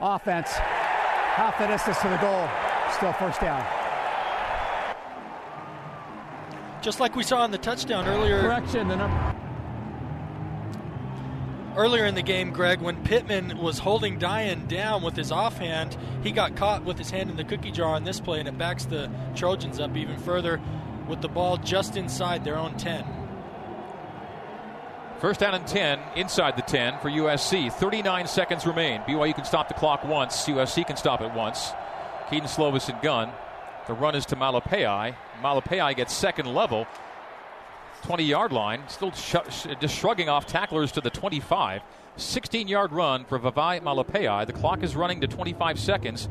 [0.01, 2.49] Offense, half the distance to the goal.
[2.93, 3.65] Still first down.
[6.83, 8.41] Just like we saw in the touchdown earlier.
[8.41, 9.30] Correction, the number.
[11.81, 16.31] Earlier in the game, Greg, when Pittman was holding Dayan down with his offhand, he
[16.31, 18.85] got caught with his hand in the cookie jar on this play, and it backs
[18.85, 20.61] the Trojans up even further
[21.09, 23.03] with the ball just inside their own 10.
[25.21, 27.73] First down and 10 inside the 10 for USC.
[27.73, 29.01] 39 seconds remain.
[29.09, 30.45] BYU can stop the clock once.
[30.45, 31.73] USC can stop it once.
[32.29, 33.33] Kedon Slovis and gun.
[33.87, 35.15] The run is to Malepeai.
[35.43, 36.87] Malepeai gets second level.
[38.03, 38.83] 20 yard line.
[38.89, 41.83] Still sh- sh- just shrugging off tacklers to the 25.
[42.17, 44.47] 16 yard run for Vavae Malepeai.
[44.47, 46.29] The clock is running to 25 seconds.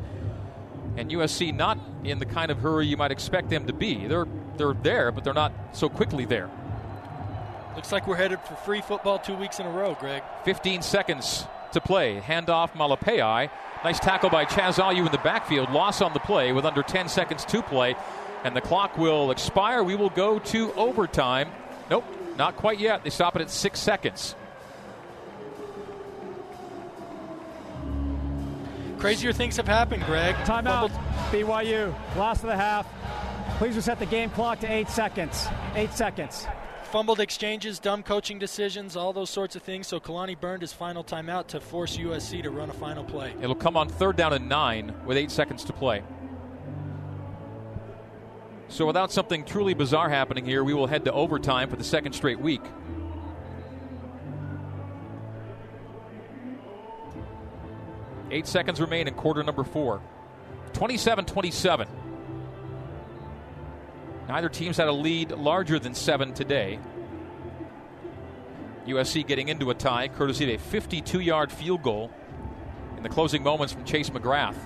[0.96, 4.06] And USC not in the kind of hurry you might expect them to be.
[4.06, 6.50] They're they're there, but they're not so quickly there.
[7.74, 10.22] Looks like we're headed for free football two weeks in a row, Greg.
[10.44, 12.20] 15 seconds to play.
[12.20, 13.48] Handoff Malepeai.
[13.84, 15.70] Nice tackle by Chaz Ayu in the backfield.
[15.70, 17.94] Loss on the play with under 10 seconds to play.
[18.44, 19.82] And the clock will expire.
[19.82, 21.48] We will go to overtime.
[21.90, 22.04] Nope,
[22.38, 23.02] not quite yet.
[23.04, 24.36] They stop it at six seconds.
[28.98, 30.34] Crazier things have happened, Greg.
[30.44, 30.90] Timeout.
[31.30, 31.94] BYU.
[32.16, 32.86] Last of the half.
[33.56, 35.48] Please reset the game clock to eight seconds.
[35.74, 36.46] Eight seconds.
[36.84, 39.86] Fumbled exchanges, dumb coaching decisions, all those sorts of things.
[39.86, 43.32] So Kalani burned his final timeout to force USC to run a final play.
[43.40, 46.02] It'll come on third down and nine with eight seconds to play.
[48.70, 52.12] So, without something truly bizarre happening here, we will head to overtime for the second
[52.12, 52.62] straight week.
[58.30, 60.00] Eight seconds remain in quarter number four.
[60.72, 61.88] 27 27.
[64.28, 66.78] Neither team's had a lead larger than seven today.
[68.86, 72.12] USC getting into a tie, courtesy of a 52 yard field goal
[72.96, 74.56] in the closing moments from Chase McGrath.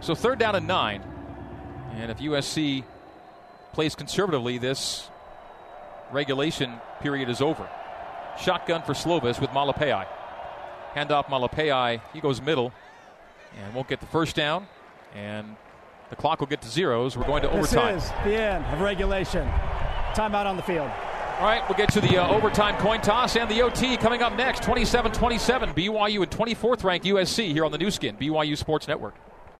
[0.00, 1.02] So, third down and nine.
[1.98, 2.84] And if USC
[3.72, 5.08] plays conservatively, this
[6.12, 7.68] regulation period is over.
[8.40, 10.06] Shotgun for Slovis with Malepeai.
[10.94, 12.00] Handoff Malepeai.
[12.12, 12.72] He goes middle
[13.60, 14.68] and won't get the first down.
[15.14, 15.56] And
[16.10, 17.16] the clock will get to zeros.
[17.16, 17.96] We're going to overtime.
[17.96, 19.46] This is the end of regulation.
[20.14, 20.90] Timeout on the field.
[21.38, 24.36] All right, we'll get to the uh, overtime coin toss and the OT coming up
[24.36, 24.62] next.
[24.62, 25.72] 27 27.
[25.74, 29.14] BYU and 24th ranked USC here on the Nu Skin, BYU Sports Network.